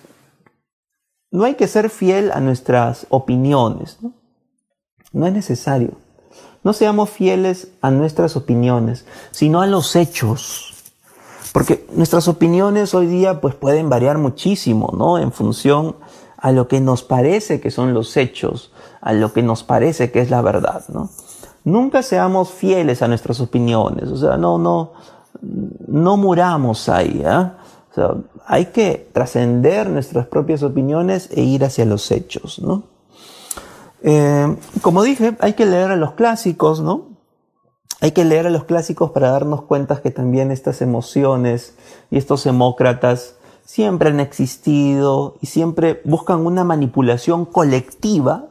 no 1.30 1.44
hay 1.44 1.54
que 1.54 1.66
ser 1.66 1.90
fiel 1.90 2.32
a 2.32 2.40
nuestras 2.40 3.06
opiniones, 3.10 3.98
¿no? 4.00 4.14
no 5.12 5.26
es 5.26 5.34
necesario. 5.34 5.90
No 6.62 6.72
seamos 6.72 7.10
fieles 7.10 7.72
a 7.82 7.90
nuestras 7.90 8.36
opiniones, 8.36 9.04
sino 9.32 9.60
a 9.60 9.66
los 9.66 9.94
hechos. 9.96 10.73
Porque 11.54 11.86
nuestras 11.92 12.26
opiniones 12.26 12.96
hoy 12.96 13.06
día 13.06 13.40
pues 13.40 13.54
pueden 13.54 13.88
variar 13.88 14.18
muchísimo, 14.18 14.92
¿no? 14.98 15.18
En 15.18 15.30
función 15.30 15.94
a 16.36 16.50
lo 16.50 16.66
que 16.66 16.80
nos 16.80 17.04
parece 17.04 17.60
que 17.60 17.70
son 17.70 17.94
los 17.94 18.16
hechos, 18.16 18.72
a 19.00 19.12
lo 19.12 19.32
que 19.32 19.40
nos 19.40 19.62
parece 19.62 20.10
que 20.10 20.20
es 20.20 20.30
la 20.30 20.42
verdad, 20.42 20.82
¿no? 20.88 21.10
Nunca 21.62 22.02
seamos 22.02 22.50
fieles 22.50 23.02
a 23.02 23.08
nuestras 23.08 23.38
opiniones, 23.38 24.08
o 24.08 24.16
sea, 24.16 24.36
no, 24.36 24.58
no, 24.58 24.94
no 25.86 26.16
muramos 26.16 26.88
ahí, 26.88 27.22
¿eh? 27.24 27.50
O 27.92 27.94
sea, 27.94 28.14
hay 28.46 28.66
que 28.66 29.08
trascender 29.12 29.88
nuestras 29.88 30.26
propias 30.26 30.64
opiniones 30.64 31.28
e 31.30 31.42
ir 31.42 31.64
hacia 31.64 31.84
los 31.84 32.10
hechos, 32.10 32.58
¿no? 32.58 32.82
Eh, 34.02 34.56
como 34.82 35.04
dije, 35.04 35.36
hay 35.38 35.52
que 35.52 35.66
leer 35.66 35.92
a 35.92 35.96
los 35.96 36.14
clásicos, 36.14 36.80
¿no? 36.80 37.13
Hay 38.04 38.12
que 38.12 38.26
leer 38.26 38.46
a 38.46 38.50
los 38.50 38.64
clásicos 38.64 39.12
para 39.12 39.30
darnos 39.30 39.62
cuenta 39.62 40.02
que 40.02 40.10
también 40.10 40.50
estas 40.50 40.82
emociones 40.82 41.74
y 42.10 42.18
estos 42.18 42.44
demócratas 42.44 43.36
siempre 43.64 44.10
han 44.10 44.20
existido 44.20 45.38
y 45.40 45.46
siempre 45.46 46.02
buscan 46.04 46.44
una 46.44 46.64
manipulación 46.64 47.46
colectiva 47.46 48.48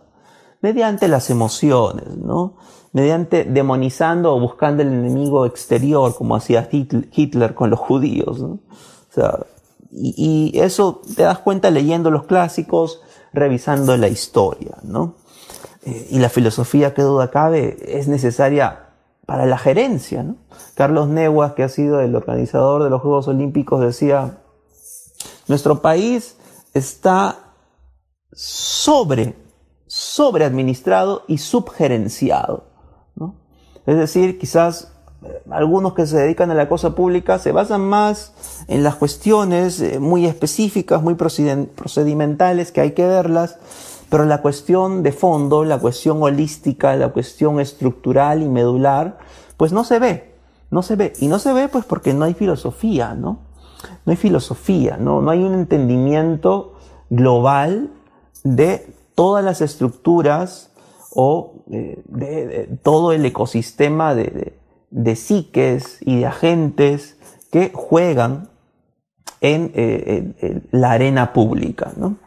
mediante 0.61 1.07
las 1.07 1.29
emociones, 1.29 2.17
¿no? 2.17 2.55
Mediante 2.93 3.43
demonizando 3.43 4.35
o 4.35 4.39
buscando 4.39 4.81
el 4.81 4.91
enemigo 4.91 5.45
exterior, 5.45 6.15
como 6.15 6.35
hacía 6.35 6.67
Hitler 6.71 7.53
con 7.53 7.69
los 7.69 7.79
judíos, 7.79 8.39
¿no? 8.39 8.53
O 8.53 9.13
sea, 9.13 9.37
y, 9.91 10.51
eso 10.55 10.99
te 11.15 11.21
das 11.21 11.37
cuenta 11.37 11.69
leyendo 11.69 12.09
los 12.09 12.23
clásicos, 12.23 13.01
revisando 13.33 13.97
la 13.97 14.07
historia, 14.07 14.77
¿no? 14.81 15.13
Eh, 15.85 16.07
y 16.09 16.17
la 16.17 16.29
filosofía, 16.29 16.95
que 16.95 17.03
duda 17.03 17.29
cabe, 17.29 17.77
es 17.87 18.07
necesaria 18.07 18.82
para 19.25 19.45
la 19.45 19.57
gerencia. 19.57 20.25
Carlos 20.75 21.07
Neguas, 21.07 21.53
que 21.53 21.63
ha 21.63 21.69
sido 21.69 22.01
el 22.01 22.15
organizador 22.15 22.83
de 22.83 22.89
los 22.89 23.01
Juegos 23.01 23.27
Olímpicos, 23.27 23.81
decía, 23.81 24.39
nuestro 25.47 25.81
país 25.81 26.37
está 26.73 27.39
sobre, 28.31 29.35
sobre 29.87 30.45
administrado 30.45 31.23
y 31.27 31.37
subgerenciado. 31.37 32.73
Es 33.85 33.97
decir, 33.97 34.39
quizás 34.39 34.93
eh, 35.23 35.41
algunos 35.51 35.93
que 35.93 36.07
se 36.07 36.17
dedican 36.17 36.51
a 36.51 36.55
la 36.55 36.69
cosa 36.69 36.95
pública 36.95 37.39
se 37.39 37.51
basan 37.51 37.81
más 37.81 38.33
en 38.67 38.83
las 38.83 38.95
cuestiones 38.95 39.79
eh, 39.81 39.99
muy 39.99 40.25
específicas, 40.25 41.01
muy 41.01 41.15
procedimentales, 41.15 42.71
que 42.71 42.81
hay 42.81 42.91
que 42.91 43.05
verlas, 43.05 43.57
pero 44.13 44.25
la 44.25 44.43
cuestión 44.43 45.01
de 45.01 45.11
fondo, 45.11 45.65
la 45.65 45.79
cuestión 45.79 46.21
holística, 46.21 46.95
la 46.95 47.09
cuestión 47.09 47.59
estructural 47.59 48.43
y 48.43 48.47
medular, 48.47 49.17
pues 49.57 49.73
no 49.73 49.83
se 49.83 49.97
ve, 49.97 50.35
no 50.69 50.83
se 50.83 50.95
ve. 50.95 51.13
Y 51.17 51.27
no 51.27 51.39
se 51.39 51.51
ve 51.51 51.67
pues 51.67 51.83
porque 51.83 52.13
no 52.13 52.23
hay 52.25 52.35
filosofía, 52.35 53.15
¿no? 53.15 53.39
No 54.05 54.11
hay 54.11 54.15
filosofía, 54.15 54.97
¿no? 54.97 55.19
No 55.19 55.31
hay 55.31 55.41
un 55.41 55.55
entendimiento 55.55 56.75
global 57.09 57.89
de 58.43 58.85
todas 59.15 59.43
las 59.43 59.61
estructuras 59.61 60.69
o 61.09 61.63
eh, 61.71 61.99
de, 62.05 62.69
todo 62.83 63.13
el 63.13 63.25
ecosistema 63.25 64.13
de, 64.13 64.53
psiques 65.15 65.97
y 66.01 66.19
de 66.19 66.27
agentes 66.27 67.17
que 67.51 67.71
juegan 67.73 68.49
en 69.41 69.71
eh, 69.73 70.61
la 70.69 70.91
arena 70.91 71.33
pública, 71.33 71.93
¿no? 71.97 72.17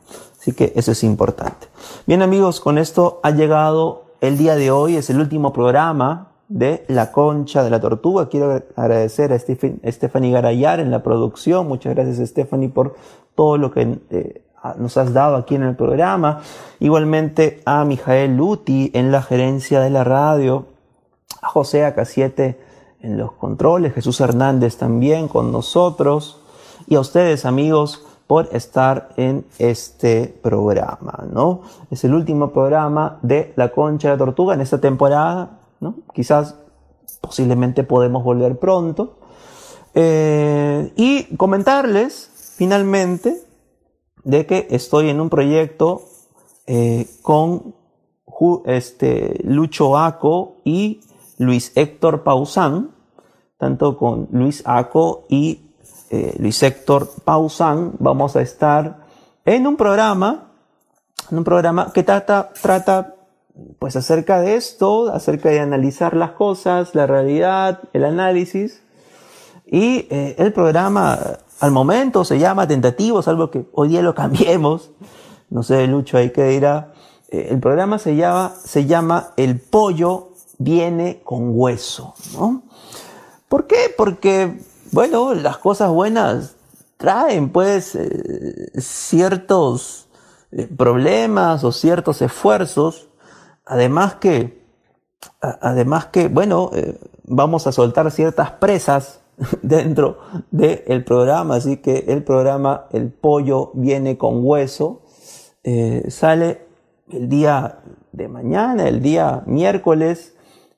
Así 0.47 0.51
que 0.51 0.73
eso 0.75 0.91
es 0.91 1.05
importante. 1.05 1.69
Bien 2.07 2.23
amigos, 2.23 2.61
con 2.61 2.79
esto 2.79 3.21
ha 3.23 3.31
llegado 3.31 4.05
el 4.21 4.39
día 4.39 4.57
de 4.57 4.71
hoy, 4.71 4.97
es 4.97 5.11
el 5.11 5.21
último 5.21 5.53
programa 5.53 6.33
de 6.49 6.85
La 6.89 7.13
Concha 7.13 7.65
de 7.65 7.71
la 7.71 7.81
Tortuga. 7.81 8.29
Quiero 8.29 8.63
agradecer 8.77 9.33
a 9.33 9.39
Stephanie 9.39 10.31
Garayar 10.31 10.81
en 10.81 10.91
la 10.91 11.03
producción. 11.03 11.67
Muchas 11.69 11.95
gracias 11.95 12.29
Stephanie 12.29 12.69
por 12.69 12.95
todo 13.35 13.59
lo 13.59 13.71
que 13.73 13.99
eh, 14.11 14.43
nos 14.79 14.97
has 14.97 15.13
dado 15.13 15.37
aquí 15.37 15.55
en 15.55 15.63
el 15.63 15.77
programa. 15.77 16.43
Igualmente 16.81 17.63
a 17.65 17.85
Mijael 17.85 18.37
Luti 18.37 18.91
en 18.95 19.13
la 19.13 19.23
gerencia 19.23 19.81
de 19.81 19.91
la 19.91 20.05
radio, 20.05 20.67
a 21.43 21.49
José 21.49 21.85
Acasiete 21.85 22.61
en 23.01 23.19
los 23.19 23.33
controles, 23.33 23.95
Jesús 23.95 24.21
Hernández 24.21 24.77
también 24.79 25.29
con 25.29 25.53
nosotros 25.53 26.41
y 26.89 26.97
a 26.97 27.01
ustedes 27.01 27.45
amigos 27.45 28.05
por 28.27 28.49
estar 28.53 29.11
en 29.17 29.47
este 29.59 30.27
programa, 30.43 31.25
¿no? 31.31 31.63
Es 31.91 32.05
el 32.05 32.15
último 32.15 32.51
programa 32.51 33.19
de 33.23 33.53
La 33.57 33.71
Concha 33.71 34.11
de 34.11 34.17
Tortuga 34.17 34.55
en 34.55 34.61
esta 34.61 34.81
temporada, 34.81 35.61
¿no? 35.81 35.97
Quizás, 36.13 36.57
posiblemente 37.21 37.85
podemos 37.85 38.25
volver 38.25 38.59
pronto. 38.59 39.19
Eh, 39.95 40.93
y 40.97 41.37
comentarles, 41.37 42.55
finalmente, 42.57 43.43
de 44.25 44.45
que 44.45 44.67
estoy 44.71 45.09
en 45.09 45.21
un 45.21 45.31
proyecto 45.31 46.03
eh, 46.67 47.07
con 47.23 47.75
este, 48.67 49.41
Lucho 49.45 49.97
Aco 49.97 50.57
y 50.65 51.01
Luis 51.39 51.73
Héctor 51.75 52.23
Pausán, 52.23 52.91
tanto 53.57 53.97
con 53.97 54.29
Luis 54.33 54.63
Aco 54.67 55.25
y 55.29 55.66
eh, 56.11 56.35
Luis 56.39 56.63
Héctor 56.63 57.11
Pausan, 57.25 57.93
vamos 57.99 58.37
a 58.37 58.43
estar 58.43 59.07
en 59.45 59.67
un 59.67 59.77
programa, 59.77 60.49
en 61.31 61.39
un 61.39 61.45
programa 61.45 61.93
que 61.93 62.03
trata, 62.03 62.51
trata 62.61 63.15
pues 63.79 63.97
acerca 63.97 64.41
de 64.41 64.57
esto, 64.57 65.13
acerca 65.13 65.49
de 65.49 65.61
analizar 65.61 66.17
las 66.17 66.33
cosas, 66.33 66.95
la 66.95 67.07
realidad, 67.07 67.81
el 67.93 68.05
análisis. 68.05 68.83
Y 69.67 70.07
eh, 70.11 70.37
el 70.39 70.53
programa 70.53 71.19
al 71.61 71.71
momento 71.71 72.25
se 72.25 72.39
llama 72.39 72.69
tentativo, 72.69 73.21
algo 73.27 73.51
que 73.51 73.67
hoy 73.73 73.89
día 73.89 74.03
lo 74.03 74.15
cambiemos. 74.15 74.91
No 75.51 75.63
sé, 75.63 75.87
Lucho 75.87 76.19
ahí 76.19 76.31
que 76.31 76.45
dirá. 76.45 76.93
Eh, 77.29 77.49
el 77.51 77.61
programa 77.61 77.99
se 77.99 78.17
llama, 78.17 78.55
se 78.65 78.87
llama 78.87 79.33
El 79.37 79.59
pollo 79.59 80.33
viene 80.59 81.21
con 81.25 81.51
hueso, 81.59 82.15
¿no? 82.35 82.63
¿Por 83.49 83.67
qué? 83.67 83.93
Porque 83.97 84.59
bueno, 84.97 85.35
las 85.35 85.59
cosas 85.59 85.91
buenas 85.91 86.57
traen 86.97 87.51
pues 87.51 87.95
eh, 87.97 88.71
ciertos 88.81 90.09
eh, 90.53 90.67
problemas 90.75 91.65
o 91.65 91.71
ciertos 91.71 92.23
esfuerzos, 92.23 93.11
además 93.67 94.15
que, 94.15 94.65
además 95.43 96.07
que, 96.07 96.29
bueno, 96.29 96.71
eh, 96.73 96.99
vamos 97.25 97.67
a 97.67 97.73
soltar 97.73 98.11
ciertas 98.11 98.53
presas 98.53 99.21
dentro 99.61 100.17
del 100.51 101.05
programa, 101.05 101.57
así 101.57 101.77
que 101.77 102.07
el 102.09 102.25
programa 102.25 102.87
El 102.91 103.13
pollo 103.13 103.73
viene 103.75 104.17
con 104.17 104.43
hueso, 104.43 105.03
sale 106.09 106.69
el 107.11 107.29
día 107.29 107.81
de 108.13 108.29
mañana, 108.29 108.89
el 108.89 109.03
día 109.03 109.43
miércoles 109.45 110.36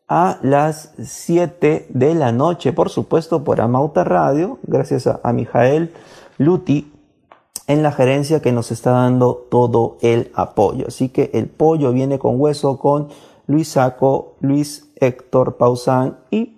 a 0.09 0.39
las 0.43 0.93
7 1.03 1.87
de 1.91 2.15
la 2.15 2.33
noche, 2.33 2.73
por 2.73 2.89
supuesto, 2.89 3.45
por 3.45 3.61
Amauta 3.61 4.05
Radio, 4.05 4.59
gracias 4.63 5.07
a, 5.07 5.21
a 5.23 5.33
Mijael 5.33 5.93
Luti 6.39 6.93
en 7.67 7.83
la 7.83 7.93
gerencia 7.93 8.41
que 8.41 8.51
nos 8.51 8.73
está 8.73 8.93
dando 8.93 9.47
todo 9.51 9.99
el 10.01 10.33
apoyo. 10.35 10.87
Así 10.89 11.11
que 11.11 11.31
el 11.35 11.49
pollo 11.49 11.93
viene 11.93 12.19
con 12.19 12.41
hueso 12.41 12.79
con 12.79 13.09
Luis 13.47 13.69
Saco, 13.69 14.37
Luis 14.41 14.89
Héctor 14.97 15.57
Pausán 15.57 16.19
y 16.31 16.57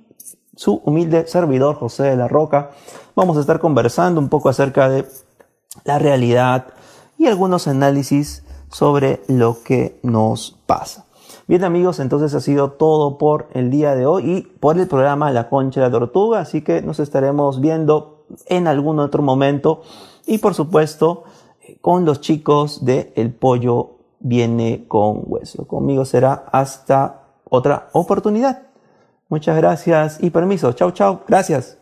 su 0.54 0.80
humilde 0.84 1.26
servidor 1.26 1.74
José 1.76 2.04
de 2.04 2.16
la 2.16 2.28
Roca. 2.28 2.70
Vamos 3.16 3.36
a 3.36 3.40
estar 3.40 3.58
conversando 3.58 4.20
un 4.20 4.28
poco 4.28 4.48
acerca 4.48 4.88
de 4.88 5.06
la 5.84 5.98
realidad 5.98 6.66
y 7.18 7.26
algunos 7.26 7.66
análisis 7.66 8.44
sobre 8.70 9.20
lo 9.26 9.62
que 9.62 9.98
nos 10.02 10.56
pasa. 10.66 11.06
Bien 11.50 11.64
amigos, 11.64 11.98
entonces 11.98 12.32
ha 12.34 12.40
sido 12.40 12.70
todo 12.70 13.18
por 13.18 13.48
el 13.54 13.70
día 13.70 13.96
de 13.96 14.06
hoy 14.06 14.30
y 14.30 14.42
por 14.42 14.78
el 14.78 14.86
programa 14.86 15.32
La 15.32 15.48
Concha 15.48 15.80
de 15.80 15.88
la 15.88 15.90
Tortuga, 15.90 16.38
así 16.38 16.62
que 16.62 16.80
nos 16.80 17.00
estaremos 17.00 17.60
viendo 17.60 18.24
en 18.46 18.68
algún 18.68 19.00
otro 19.00 19.20
momento 19.20 19.82
y 20.28 20.38
por 20.38 20.54
supuesto 20.54 21.24
con 21.80 22.04
los 22.04 22.20
chicos 22.20 22.84
de 22.84 23.12
El 23.16 23.34
Pollo 23.34 23.96
Viene 24.20 24.84
con 24.86 25.24
Hueso. 25.26 25.66
Conmigo 25.66 26.04
será 26.04 26.44
hasta 26.52 27.22
otra 27.48 27.88
oportunidad. 27.94 28.68
Muchas 29.28 29.56
gracias 29.56 30.22
y 30.22 30.30
permiso. 30.30 30.72
Chau, 30.74 30.92
chau. 30.92 31.22
Gracias. 31.26 31.79